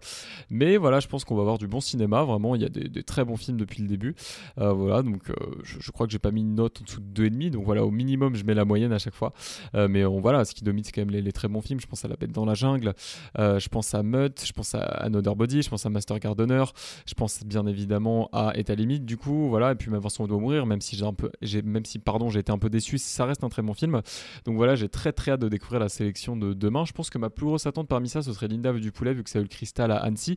Mais 0.50 0.76
voilà, 0.76 1.00
je 1.00 1.08
pense 1.08 1.24
qu'on 1.24 1.34
va 1.34 1.42
avoir 1.42 1.58
du 1.58 1.66
bon 1.66 1.80
cinéma. 1.80 2.24
Vraiment, 2.24 2.54
il 2.54 2.62
y 2.62 2.64
a 2.64 2.68
des, 2.68 3.02
très 3.02 3.24
bons 3.24 3.36
films 3.36 3.56
depuis 3.56 3.82
le 3.82 3.88
début. 3.88 4.14
Euh, 4.58 4.72
voilà, 4.72 5.02
donc 5.02 5.30
je, 5.62 5.90
crois 5.90 6.06
que 6.06 6.12
j'ai 6.12 6.18
pas 6.18 6.30
mis 6.30 6.40
une 6.40 6.54
note 6.54 6.80
en 6.80 6.84
dessous 6.84 7.00
de 7.00 7.28
2,5. 7.28 7.50
Donc 7.50 7.64
voilà, 7.64 7.84
au 7.84 7.90
minimum, 7.90 8.34
je 8.34 8.44
mets 8.44 8.54
la 8.54 8.64
moyenne 8.64 8.92
à 8.92 8.98
chaque 8.98 9.14
fois. 9.14 9.32
mais 9.74 10.04
on, 10.04 10.20
voilà, 10.20 10.44
ce 10.44 10.54
qui 10.54 10.64
domine, 10.64 10.84
c'est 10.84 10.92
quand 10.92 11.02
même 11.02 11.10
les, 11.10 11.32
très 11.32 11.48
bons 11.48 11.60
films. 11.60 11.80
Je 11.80 11.86
pense 11.86 12.04
à 12.04 12.08
La 12.08 12.16
Bête 12.16 12.32
dans 12.32 12.44
la 12.44 12.54
jungle. 12.54 12.94
je 13.36 13.68
pense 13.68 13.94
à 13.94 14.02
Mutt. 14.02 14.44
Je 14.44 14.52
pense 14.52 14.74
à 14.74 14.80
Another 14.80 15.36
Body. 15.36 15.62
Je 15.62 15.68
pense 15.68 15.86
à 15.86 15.90
Master 15.90 16.18
Gardener. 16.18 16.64
Je 17.06 17.14
pense 17.14 17.44
bien 17.46 17.66
évidemment 17.66 18.28
à 18.32 18.50
à 18.50 18.74
limite. 18.74 19.04
Du 19.04 19.16
coup 19.16 19.48
voilà 19.48 19.72
et 19.72 19.74
puis 19.74 19.90
même 19.90 20.00
Vincent 20.00 20.26
doit 20.26 20.38
mourir 20.38 20.66
même 20.66 20.80
si 20.80 20.96
j'ai 20.96 21.04
un 21.04 21.14
peu 21.14 21.30
j'ai 21.42 21.62
même 21.62 21.84
si 21.84 21.98
pardon 21.98 22.28
j'ai 22.30 22.40
été 22.40 22.52
un 22.52 22.58
peu 22.58 22.68
déçu 22.68 22.98
ça 22.98 23.24
reste 23.24 23.44
un 23.44 23.48
très 23.48 23.62
bon 23.62 23.74
film. 23.74 24.02
Donc 24.44 24.56
voilà 24.56 24.74
j'ai 24.74 24.88
très 24.88 25.12
très 25.12 25.32
hâte 25.32 25.40
de 25.40 25.48
découvrir 25.48 25.80
la 25.80 25.88
sélection 25.88 26.36
de 26.36 26.52
demain. 26.52 26.84
Je 26.84 26.92
pense 26.92 27.10
que 27.10 27.18
ma 27.18 27.30
plus 27.30 27.46
grosse 27.46 27.66
attente 27.66 27.88
parmi 27.88 28.08
ça 28.08 28.22
ce 28.22 28.32
serait 28.32 28.48
Linda 28.48 28.72
du 28.72 28.92
poulet 28.92 29.14
vu 29.14 29.22
que 29.22 29.30
ça 29.30 29.38
a 29.38 29.40
eu 29.40 29.44
le 29.44 29.48
cristal 29.48 29.90
à 29.90 29.96
Annecy. 29.96 30.36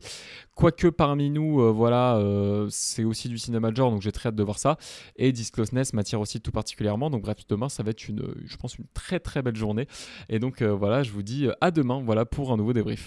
Quoique 0.54 0.88
parmi 0.88 1.30
nous 1.30 1.60
euh, 1.60 1.70
voilà 1.70 2.16
euh, 2.16 2.66
c'est 2.70 3.04
aussi 3.04 3.28
du 3.28 3.38
cinéma 3.38 3.70
de 3.70 3.76
genre 3.76 3.90
donc 3.90 4.02
j'ai 4.02 4.12
très 4.12 4.28
hâte 4.28 4.36
de 4.36 4.42
voir 4.42 4.58
ça. 4.58 4.76
Et 5.16 5.32
Discloseness 5.32 5.92
m'attire 5.92 6.20
aussi 6.20 6.40
tout 6.40 6.52
particulièrement. 6.52 7.10
Donc 7.10 7.22
bref 7.22 7.38
demain 7.48 7.68
ça 7.68 7.82
va 7.82 7.90
être 7.90 8.08
une 8.08 8.34
je 8.44 8.56
pense 8.56 8.78
une 8.78 8.86
très 8.94 9.20
très 9.20 9.42
belle 9.42 9.56
journée. 9.56 9.86
Et 10.28 10.38
donc 10.38 10.62
euh, 10.62 10.70
voilà 10.72 11.02
je 11.02 11.10
vous 11.10 11.22
dis 11.22 11.48
à 11.60 11.70
demain 11.70 12.02
voilà 12.04 12.24
pour 12.24 12.52
un 12.52 12.56
nouveau 12.56 12.72
débrief 12.72 12.98